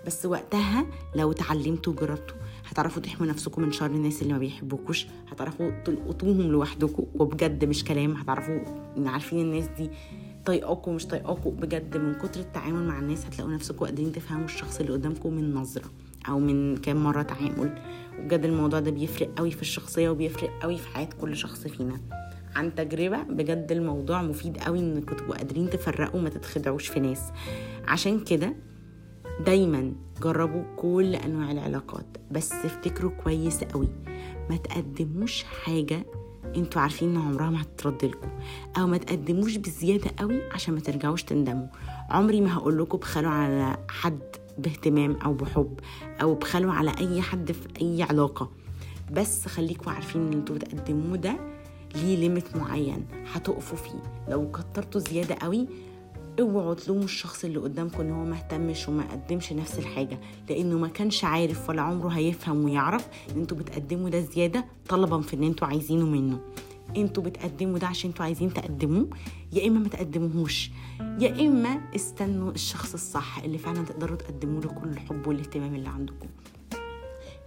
بس 0.07 0.27
وقتها 0.27 0.87
لو 1.15 1.31
اتعلمتوا 1.31 1.93
وجربتوا 1.93 2.37
هتعرفوا 2.69 3.03
تحموا 3.03 3.29
نفسكم 3.29 3.63
من 3.63 3.73
شر 3.73 3.87
الناس 3.87 4.23
اللي 4.23 4.33
ما 4.33 4.39
بيحبوكوش. 4.39 5.07
هتعرفوا 5.31 5.71
تلقطوهم 5.85 6.43
لوحدكم. 6.43 7.07
وبجد 7.15 7.65
مش 7.65 7.85
كلام. 7.85 8.13
هتعرفوا 8.17 8.61
إن 8.97 9.07
عارفين 9.09 9.39
الناس 9.41 9.69
دي 9.69 9.91
طايقاكوا 10.47 10.93
مش 10.93 11.07
طايقاكوا 11.07 11.53
بجد 11.53 11.97
من 11.97 12.15
كتر 12.15 12.41
التعامل 12.41 12.87
مع 12.87 12.99
الناس 12.99 13.27
هتلاقوا 13.27 13.53
نفسكم 13.53 13.85
قادرين 13.85 14.13
تفهموا 14.13 14.45
الشخص 14.45 14.81
اللي 14.81 14.93
قدامكم 14.93 15.33
من 15.33 15.55
نظرة 15.55 15.91
أو 16.29 16.39
من 16.39 16.77
كام 16.77 17.03
مرة 17.05 17.23
تعامل. 17.23 17.79
وبجد 18.19 18.45
الموضوع 18.45 18.81
ده 18.81 18.91
بيفرق 18.91 19.31
قوي 19.39 19.51
في 19.51 19.63
الشخصية 19.63 20.11
وبيفرق 20.11 20.51
قوي 20.63 20.79
في 20.79 20.89
حياة 20.89 21.09
كل 21.21 21.37
شخص 21.37 21.67
فينا. 21.67 22.01
عن 22.57 22.75
تجربة 22.75 23.23
بجد 23.23 23.73
الموضوع 23.73 24.23
مفيد 24.23 24.59
قوي 24.59 24.79
انكم 24.79 25.17
تبقوا 25.17 25.37
قادرين 25.37 25.71
تفرقوا 25.71 26.21
ما 26.21 26.29
تتخدعوش 26.29 26.89
في 26.89 27.01
ناس. 27.01 27.21
عشان 27.89 28.21
كده 28.21 28.55
دايما 29.47 29.93
جربوا 30.23 30.63
كل 30.77 31.15
أنواع 31.15 31.51
العلاقات 31.51 32.07
بس 32.31 32.53
افتكروا 32.53 33.11
كويس 33.25 33.65
قوي 33.65 33.89
ما 34.51 34.57
تقدموش 34.57 35.43
حاجة 35.43 36.07
أنتوا 36.57 36.83
عارفين 36.83 37.11
ان 37.17 37.23
عمرها 37.23 37.51
ما 37.51 37.63
هتترد 37.63 38.05
لكم 38.05 38.29
أو 38.79 38.87
ما 38.87 38.97
تقدموش 38.97 39.57
بزيادة 39.57 40.11
قوي 40.19 40.43
عشان 40.53 40.75
ما 40.75 40.81
ترجعوش 40.81 41.23
تندموا. 41.23 41.67
عمري 42.11 42.41
ما 42.41 42.55
هقول 42.55 42.79
لكم 42.79 42.99
بخلوا 42.99 43.31
على 43.31 43.77
حد 43.89 44.21
باهتمام 44.59 45.17
أو 45.25 45.35
بحب 45.35 45.81
أو 46.23 46.35
بخلوا 46.35 46.73
على 46.73 46.93
اي 46.99 47.23
حد 47.23 47.53
في 47.53 47.69
اي 47.81 48.03
علاقة. 48.03 48.51
بس 49.13 49.47
خليكم 49.49 49.91
عارفين 49.91 50.27
ان 50.27 50.33
أنتوا 50.33 50.55
بتقدموه 50.55 51.17
ده 51.17 51.37
ليه 51.95 52.17
ليميت 52.17 52.57
معين 52.57 53.05
هتقفوا 53.33 53.79
فيه. 53.79 54.03
لو 54.29 54.51
كترتوا 54.51 55.01
زيادة 55.01 55.35
قوي 55.35 55.69
اوعوا 56.41 56.75
تلوموا 56.75 57.05
الشخص 57.05 57.45
اللي 57.45 57.59
قدامكم 57.59 58.01
ان 58.01 58.11
هو 58.11 58.25
ما 58.25 58.37
اهتمش 58.37 58.89
وما 58.89 59.05
قدمش 59.13 59.53
نفس 59.53 59.79
الحاجة 59.79 60.19
لأنه 60.49 60.79
ما 60.79 60.89
كانش 60.89 61.25
عارف 61.25 61.69
ولا 61.69 61.83
عمره 61.83 62.09
هيفهم 62.09 62.65
ويعرف 62.65 63.09
إن 63.31 63.41
أنتوا 63.41 63.57
بتقدموا 63.57 64.09
ده 64.11 64.21
زيادة 64.21 64.65
طلبا 64.89 65.21
في 65.21 65.37
ان 65.37 65.43
أنتوا 65.43 65.69
عايزينه 65.69 66.07
منه. 66.07 66.41
أنتوا 66.97 67.23
بتقدموا 67.23 67.79
ده 67.79 67.87
عشان 67.87 68.11
أنتوا 68.11 68.25
عايزين 68.25 68.53
تقدموه 68.55 69.09
يا 69.53 69.69
اما 69.69 69.79
ما 69.81 69.89
تقدموهوش 69.89 70.71
يا 71.21 71.41
اما 71.47 71.81
استنوا 71.97 72.51
الشخص 72.51 72.93
الصح 72.95 73.39
اللي 73.45 73.59
فعلا 73.59 73.85
تقدروا 73.85 74.17
تقدموا 74.17 74.61
له 74.61 74.69
كل 74.69 74.89
الحب 74.89 75.27
والاهتمام 75.27 75.75
اللي 75.75 75.89
عندكم. 75.89 76.29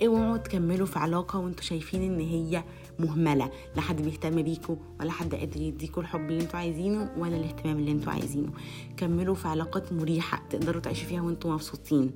اوعوا 0.05 0.37
تكملوا 0.37 0.85
في 0.87 0.99
علاقة 0.99 1.39
وانتوا 1.39 1.63
شايفين 1.63 2.01
إن 2.01 2.19
هي 2.19 2.63
مهملة. 2.99 3.51
لا 3.75 3.81
حد 3.81 4.01
بيهتم 4.01 4.41
بيكوا 4.41 4.75
ولا 4.99 5.11
حد 5.11 5.35
قادر 5.35 5.61
يديكوا 5.61 6.01
الحب 6.03 6.29
اللي 6.29 6.43
أنتوا 6.43 6.59
عايزينه 6.59 7.11
ولا 7.17 7.37
الاهتمام 7.37 7.77
اللي 7.77 7.91
أنتوا 7.91 8.13
عايزينه. 8.13 8.51
كملوا 8.97 9.35
في 9.35 9.47
علاقات 9.47 9.93
مريحة 9.93 10.43
تقدروا 10.49 10.81
تعيشوا 10.81 11.07
فيها 11.07 11.21
وانتوا 11.21 11.53
مبسوطين. 11.53 12.11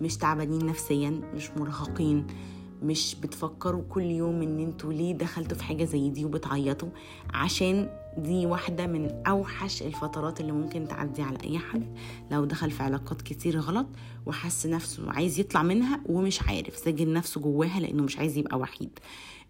مش 0.00 0.16
تعبانين 0.16 0.66
نفسيا 0.66 1.10
مش 1.34 1.50
مرهقين. 1.50 2.26
مش 2.82 3.16
بتفكروا 3.22 3.82
كل 3.88 4.02
يوم 4.02 4.42
إن 4.42 4.58
أنتوا 4.60 4.92
ليه 4.92 5.14
دخلتوا 5.14 5.56
في 5.56 5.64
حاجة 5.64 5.84
زي 5.84 6.10
دي 6.10 6.24
وبتعيطوا 6.24 6.88
عشان 7.34 7.88
دي 8.18 8.46
واحدة 8.46 8.86
من 8.86 9.22
أوحش 9.26 9.82
الفترات 9.82 10.40
اللي 10.40 10.52
ممكن 10.52 10.88
تعدي 10.88 11.22
على 11.22 11.38
أي 11.44 11.58
حد 11.58 11.96
لو 12.30 12.44
دخل 12.44 12.70
في 12.70 12.82
علاقات 12.82 13.22
كتير 13.22 13.58
غلط 13.60 13.86
وحس 14.26 14.66
نفسه 14.66 15.10
عايز 15.12 15.40
يطلع 15.40 15.62
منها 15.62 16.00
ومش 16.06 16.42
عارف 16.42 16.76
سجن 16.76 17.12
نفسه 17.12 17.40
جواها 17.40 17.80
لأنه 17.80 18.02
مش 18.02 18.18
عايز 18.18 18.36
يبقى 18.36 18.58
وحيد. 18.58 18.98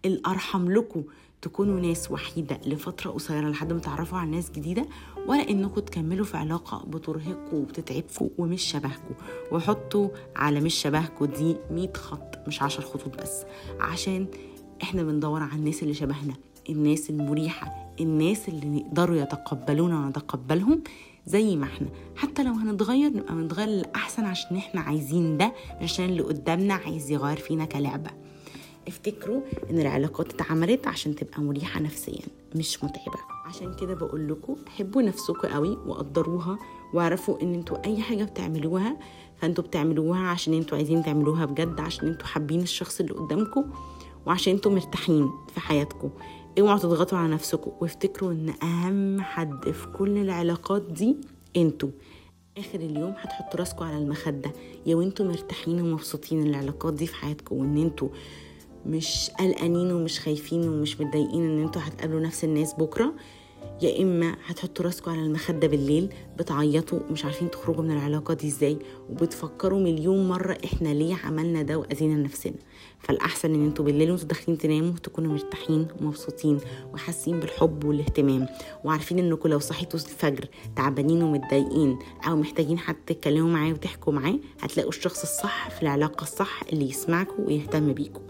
الأرحم 0.05 0.71
لكم 0.71 1.03
تكونوا 1.43 1.79
ناس 1.79 2.11
وحيدة 2.11 2.59
لفترة 2.65 3.11
قصيرة 3.11 3.49
لحد 3.49 3.73
ما 3.73 3.79
تعرفوا 3.79 4.17
على 4.17 4.31
ناس 4.31 4.51
جديدة 4.51 4.85
ولا 5.27 5.49
إنكم 5.49 5.81
تكملوا 5.81 6.25
في 6.25 6.37
علاقة 6.37 6.85
بترهقكم 6.87 7.57
وبتتعبكم 7.57 8.29
ومش 8.37 8.61
شبهكم 8.63 9.13
وحطوا 9.51 10.09
على 10.35 10.59
مش 10.59 10.73
شبهكم 10.73 11.25
دي 11.25 11.55
100 11.71 11.93
خط 11.93 12.47
مش 12.47 12.61
10 12.61 12.83
خطوط 12.83 13.21
بس. 13.21 13.43
عشان 13.79 14.27
إحنا 14.83 15.03
بندور 15.03 15.41
على 15.43 15.53
الناس 15.55 15.83
اللي 15.83 15.93
شبهنا 15.93 16.33
الناس 16.69 17.09
المريحة 17.09 17.93
الناس 17.99 18.49
اللي 18.49 18.65
نقدروا 18.65 19.15
يتقبلونا 19.15 19.99
ونتقبلهم 19.99 20.83
زي 21.25 21.55
ما 21.55 21.65
إحنا. 21.65 21.87
حتى 22.15 22.43
لو 22.43 22.53
هنتغير 22.53 23.09
نبقى 23.17 23.35
بنتغير 23.35 23.67
للأحسن 23.67 24.23
عشان 24.25 24.57
إحنا 24.57 24.81
عايزين 24.81 25.37
ده 25.37 25.53
عشان 25.81 26.05
اللي 26.05 26.21
قدامنا 26.21 26.73
عايز 26.73 27.11
يغير 27.11 27.37
فينا 27.37 27.65
كلعبة. 27.65 28.09
افتكروا 28.87 29.41
إن 29.69 29.79
العلاقات 29.79 30.33
اتعملت 30.33 30.87
عشان 30.87 31.15
تبقى 31.15 31.41
مريحة 31.41 31.79
نفسيا 31.79 32.21
مش 32.55 32.83
متعبة. 32.83 33.19
عشان 33.45 33.73
كده 33.73 33.93
بقول 33.93 34.27
لكم 34.29 34.55
حبوا 34.67 35.01
نفسكم 35.01 35.47
قوي 35.47 35.77
وقدروها 35.87 36.57
واعرفوا 36.93 37.41
إن 37.41 37.53
أنتوا 37.53 37.85
أي 37.85 38.01
حاجة 38.01 38.23
بتعملوها 38.23 38.97
فانتوا 39.37 39.63
بتعملوها 39.63 40.19
عشان 40.19 40.53
أنتوا 40.53 40.77
عايزين 40.77 41.03
تعملوها 41.03 41.45
بجد 41.45 41.79
عشان 41.79 42.07
أنتوا 42.07 42.27
حابين 42.27 42.61
الشخص 42.61 42.99
اللي 42.99 43.13
قدامكم 43.13 43.63
وعشان 44.25 44.53
أنتوا 44.53 44.71
مرتاحين 44.71 45.29
في 45.53 45.59
حياتكم. 45.59 46.09
اوعوا 46.59 46.79
تضغطوا 46.79 47.17
على 47.17 47.33
نفسكم 47.33 47.71
وافتكروا 47.81 48.31
إن 48.31 48.53
أهم 48.63 49.21
حد 49.21 49.69
في 49.71 49.87
كل 49.87 50.17
العلاقات 50.17 50.81
دي 50.81 51.17
أنتوا. 51.57 51.89
آخر 52.57 52.79
اليوم 52.79 53.13
هتحطوا 53.17 53.59
راسكم 53.59 53.85
على 53.85 53.97
المخدة. 53.97 54.51
يا 54.85 54.95
وانتوا 54.95 55.25
مرتاحين 55.25 55.81
ومبسوطين 55.81 56.47
العلاقات 56.47 56.93
دي 56.93 57.07
في 57.07 57.15
حياتكم 57.15 57.55
وإن 57.55 57.77
أنتوا 57.77 58.09
مش 58.85 59.31
قلقانين 59.39 59.91
ومش 59.91 60.19
خايفين 60.19 60.69
ومش 60.69 61.01
متضايقين 61.01 61.43
إن 61.43 61.63
أنتوا 61.63 61.81
هتقابلوا 61.85 62.19
نفس 62.19 62.43
الناس 62.43 62.73
بكرة 62.73 63.13
يا 63.81 64.01
إما 64.01 64.35
هتحطوا 64.45 64.85
راسكم 64.85 65.11
على 65.11 65.21
المخدة 65.21 65.67
بالليل 65.67 66.09
بتعيطوا 66.39 66.99
ومش 67.09 67.25
عارفين 67.25 67.51
تخرجوا 67.51 67.83
من 67.83 67.91
العلاقة 67.91 68.33
دي 68.33 68.47
إزاي 68.47 68.77
وبتفكروا 69.09 69.79
مليون 69.79 70.27
مرة 70.27 70.57
إحنا 70.65 70.89
ليه 70.89 71.15
عملنا 71.23 71.61
ده 71.61 71.77
وأذينا 71.77 72.15
نفسنا. 72.15 72.53
فالأحسن 72.99 73.53
إن 73.53 73.65
أنتوا 73.65 73.85
بالليل 73.85 74.11
وانتوا 74.11 74.27
داخلين 74.27 74.57
تناموا 74.57 74.93
تكونوا 75.03 75.31
مرتاحين 75.31 75.87
ومبسوطين 76.01 76.57
وحاسين 76.93 77.39
بالحب 77.39 77.83
والاهتمام 77.83 78.47
وعارفين 78.83 79.19
انكم 79.19 79.49
لو 79.49 79.59
صحيتوا 79.59 79.99
الفجر 79.99 80.45
تعبانين 80.75 81.23
ومتضايقين 81.23 81.99
أو 82.27 82.35
محتاجين 82.35 82.77
حد 82.79 82.95
تتكلموا 83.07 83.49
معاه 83.49 83.71
وتحكوا 83.71 84.13
معاه 84.13 84.39
هتلاقوا 84.61 84.89
الشخص 84.91 85.21
الصح 85.21 85.69
في 85.69 85.81
العلاقة 85.83 86.23
الصح 86.23 86.61
اللي 86.73 86.89
يسمعكم 86.89 87.43
ويهتم 87.43 87.93
بيكم 87.93 88.21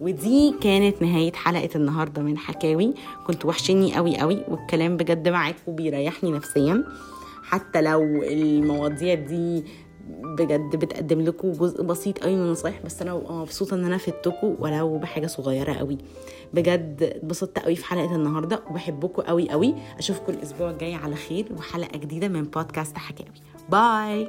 ودي 0.00 0.54
كانت 0.60 1.02
نهاية 1.02 1.32
حلقة 1.32 1.68
النهاردة 1.74 2.22
من 2.22 2.38
حكاوي. 2.38 2.94
كنت 3.26 3.44
وحشني 3.44 3.94
قوي 3.96 4.16
قوي 4.18 4.44
والكلام 4.48 4.96
بجد 4.96 5.28
معاكم 5.28 5.74
بيريحني 5.74 6.30
نفسيا. 6.30 6.84
حتى 7.42 7.82
لو 7.82 8.02
المواضيع 8.22 9.14
دي 9.14 9.64
بجد 10.08 10.76
بتقدم 10.76 11.20
لكم 11.20 11.52
جزء 11.52 11.82
بسيط 11.82 12.18
قوي 12.18 12.36
من 12.36 12.42
النصايح 12.42 12.80
بس 12.84 13.02
أنا 13.02 13.14
مبسوطة 13.14 13.74
إن 13.74 13.84
أنا 13.84 13.96
فدتكم 13.96 14.56
ولو 14.58 14.98
بحاجة 14.98 15.26
صغيرة 15.26 15.72
قوي. 15.72 15.98
بجد 16.54 17.02
اتبسطت 17.02 17.58
قوي 17.58 17.76
في 17.76 17.84
حلقة 17.84 18.14
النهارده 18.14 18.62
وبحبكم 18.70 19.22
قوي 19.22 19.50
قوي. 19.50 19.74
أشوفكم 19.98 20.32
الأسبوع 20.32 20.70
الجاي 20.70 20.94
على 20.94 21.16
خير 21.16 21.46
وحلقة 21.56 21.98
جديدة 21.98 22.28
من 22.28 22.42
بودكاست 22.42 22.98
حكاوي. 22.98 23.42
باي! 23.68 24.28